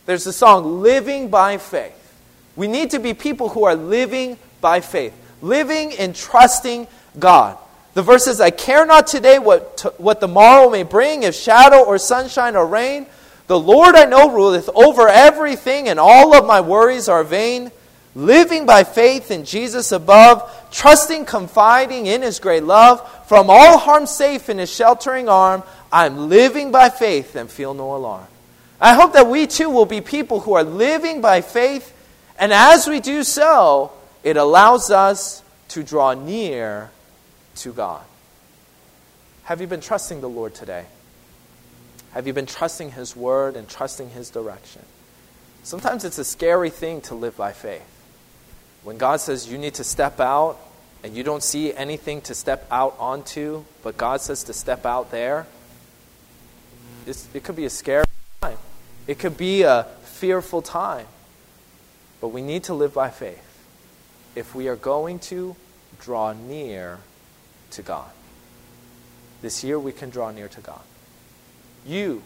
There's 0.05 0.25
the 0.25 0.33
song, 0.33 0.81
Living 0.81 1.29
by 1.29 1.57
Faith. 1.57 1.97
We 2.55 2.67
need 2.67 2.91
to 2.91 2.99
be 2.99 3.13
people 3.13 3.49
who 3.49 3.63
are 3.63 3.75
living 3.75 4.37
by 4.59 4.81
faith, 4.81 5.13
living 5.41 5.93
and 5.93 6.15
trusting 6.15 6.85
God. 7.17 7.57
The 7.93 8.01
verse 8.01 8.25
says, 8.25 8.39
I 8.39 8.51
care 8.51 8.85
not 8.85 9.07
today 9.07 9.39
what, 9.39 9.77
to, 9.77 9.89
what 9.97 10.19
the 10.19 10.27
morrow 10.27 10.69
may 10.69 10.83
bring, 10.83 11.23
if 11.23 11.33
shadow 11.33 11.83
or 11.83 11.97
sunshine 11.97 12.55
or 12.55 12.67
rain. 12.67 13.05
The 13.47 13.59
Lord 13.59 13.95
I 13.95 14.05
know 14.05 14.31
ruleth 14.31 14.69
over 14.75 15.07
everything, 15.07 15.87
and 15.87 15.99
all 15.99 16.35
of 16.35 16.45
my 16.45 16.61
worries 16.61 17.09
are 17.09 17.23
vain 17.23 17.71
living 18.15 18.65
by 18.65 18.83
faith 18.83 19.31
in 19.31 19.45
Jesus 19.45 19.91
above, 19.91 20.49
trusting, 20.71 21.25
confiding 21.25 22.07
in 22.07 22.21
his 22.21 22.39
great 22.39 22.63
love, 22.63 23.07
from 23.27 23.49
all 23.49 23.77
harm 23.77 24.05
safe 24.05 24.49
in 24.49 24.57
his 24.57 24.73
sheltering 24.73 25.29
arm, 25.29 25.63
I'm 25.91 26.29
living 26.29 26.71
by 26.71 26.89
faith 26.89 27.35
and 27.35 27.49
feel 27.49 27.73
no 27.73 27.95
alarm. 27.95 28.27
I 28.79 28.93
hope 28.95 29.13
that 29.13 29.27
we 29.27 29.45
too 29.45 29.69
will 29.69 29.85
be 29.85 30.01
people 30.01 30.39
who 30.39 30.53
are 30.53 30.63
living 30.63 31.21
by 31.21 31.41
faith, 31.41 31.95
and 32.39 32.51
as 32.51 32.87
we 32.87 32.99
do 32.99 33.23
so, 33.23 33.91
it 34.23 34.37
allows 34.37 34.89
us 34.89 35.43
to 35.69 35.83
draw 35.83 36.13
near 36.13 36.89
to 37.55 37.71
God. 37.71 38.01
Have 39.43 39.61
you 39.61 39.67
been 39.67 39.81
trusting 39.81 40.21
the 40.21 40.29
Lord 40.29 40.55
today? 40.55 40.85
Have 42.13 42.27
you 42.27 42.33
been 42.33 42.45
trusting 42.45 42.91
His 42.91 43.15
word 43.15 43.55
and 43.55 43.67
trusting 43.67 44.09
His 44.11 44.29
direction? 44.29 44.81
Sometimes 45.63 46.03
it's 46.03 46.17
a 46.17 46.25
scary 46.25 46.69
thing 46.69 47.01
to 47.01 47.15
live 47.15 47.37
by 47.37 47.51
faith. 47.51 48.00
When 48.83 48.97
God 48.97 49.21
says 49.21 49.51
you 49.51 49.57
need 49.57 49.75
to 49.75 49.83
step 49.83 50.19
out 50.19 50.57
and 51.03 51.15
you 51.15 51.23
don't 51.23 51.43
see 51.43 51.73
anything 51.73 52.21
to 52.21 52.35
step 52.35 52.67
out 52.71 52.95
onto, 52.99 53.63
but 53.83 53.97
God 53.97 54.21
says 54.21 54.43
to 54.45 54.53
step 54.53 54.85
out 54.85 55.11
there, 55.11 55.47
it 57.05 57.43
could 57.43 57.55
be 57.55 57.65
a 57.65 57.69
scary 57.69 58.05
time. 58.41 58.57
It 59.07 59.19
could 59.19 59.37
be 59.37 59.63
a 59.63 59.87
fearful 60.03 60.61
time. 60.61 61.07
But 62.19 62.29
we 62.29 62.41
need 62.41 62.65
to 62.65 62.73
live 62.73 62.93
by 62.93 63.09
faith 63.09 63.47
if 64.35 64.53
we 64.53 64.67
are 64.67 64.75
going 64.75 65.19
to 65.19 65.55
draw 65.99 66.33
near 66.33 66.99
to 67.71 67.81
God. 67.81 68.09
This 69.41 69.63
year 69.63 69.79
we 69.79 69.91
can 69.91 70.11
draw 70.11 70.29
near 70.29 70.47
to 70.47 70.61
God. 70.61 70.81
You 71.85 72.21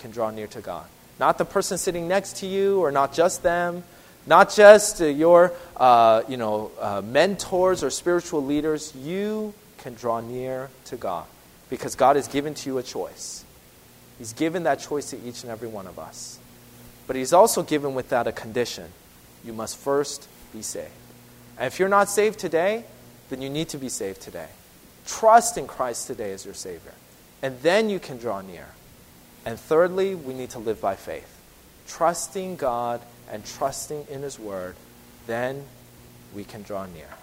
can 0.00 0.10
draw 0.10 0.30
near 0.30 0.48
to 0.48 0.60
God. 0.60 0.86
Not 1.20 1.38
the 1.38 1.44
person 1.44 1.78
sitting 1.78 2.08
next 2.08 2.38
to 2.38 2.46
you 2.46 2.80
or 2.80 2.90
not 2.90 3.12
just 3.12 3.42
them 3.44 3.84
not 4.26 4.52
just 4.52 5.00
uh, 5.00 5.06
your 5.06 5.52
uh, 5.76 6.22
you 6.28 6.36
know, 6.36 6.72
uh, 6.80 7.02
mentors 7.02 7.84
or 7.84 7.90
spiritual 7.90 8.44
leaders, 8.44 8.94
you 8.96 9.54
can 9.78 9.94
draw 9.94 10.20
near 10.20 10.70
to 10.86 10.96
God 10.96 11.26
because 11.70 11.94
God 11.94 12.16
has 12.16 12.28
given 12.28 12.54
to 12.54 12.70
you 12.70 12.78
a 12.78 12.82
choice. 12.82 13.44
He's 14.18 14.32
given 14.32 14.64
that 14.64 14.80
choice 14.80 15.10
to 15.10 15.18
each 15.22 15.42
and 15.42 15.52
every 15.52 15.68
one 15.68 15.86
of 15.86 15.98
us. 15.98 16.38
But 17.06 17.16
He's 17.16 17.32
also 17.32 17.62
given 17.62 17.94
with 17.94 18.08
that 18.08 18.26
a 18.26 18.32
condition. 18.32 18.90
You 19.44 19.52
must 19.52 19.76
first 19.76 20.28
be 20.52 20.62
saved. 20.62 20.90
And 21.58 21.66
if 21.66 21.78
you're 21.78 21.88
not 21.88 22.08
saved 22.08 22.38
today, 22.38 22.84
then 23.30 23.42
you 23.42 23.50
need 23.50 23.68
to 23.70 23.78
be 23.78 23.88
saved 23.88 24.22
today. 24.22 24.48
Trust 25.06 25.56
in 25.56 25.66
Christ 25.66 26.06
today 26.06 26.32
as 26.32 26.44
your 26.44 26.54
Savior. 26.54 26.94
And 27.42 27.60
then 27.60 27.90
you 27.90 28.00
can 28.00 28.16
draw 28.16 28.40
near. 28.40 28.66
And 29.44 29.58
thirdly, 29.58 30.14
we 30.14 30.34
need 30.34 30.50
to 30.50 30.58
live 30.58 30.80
by 30.80 30.96
faith. 30.96 31.32
Trusting 31.86 32.56
God 32.56 33.00
and 33.30 33.44
trusting 33.44 34.06
in 34.10 34.22
His 34.22 34.38
Word, 34.38 34.76
then 35.26 35.64
we 36.34 36.44
can 36.44 36.62
draw 36.62 36.86
near. 36.86 37.16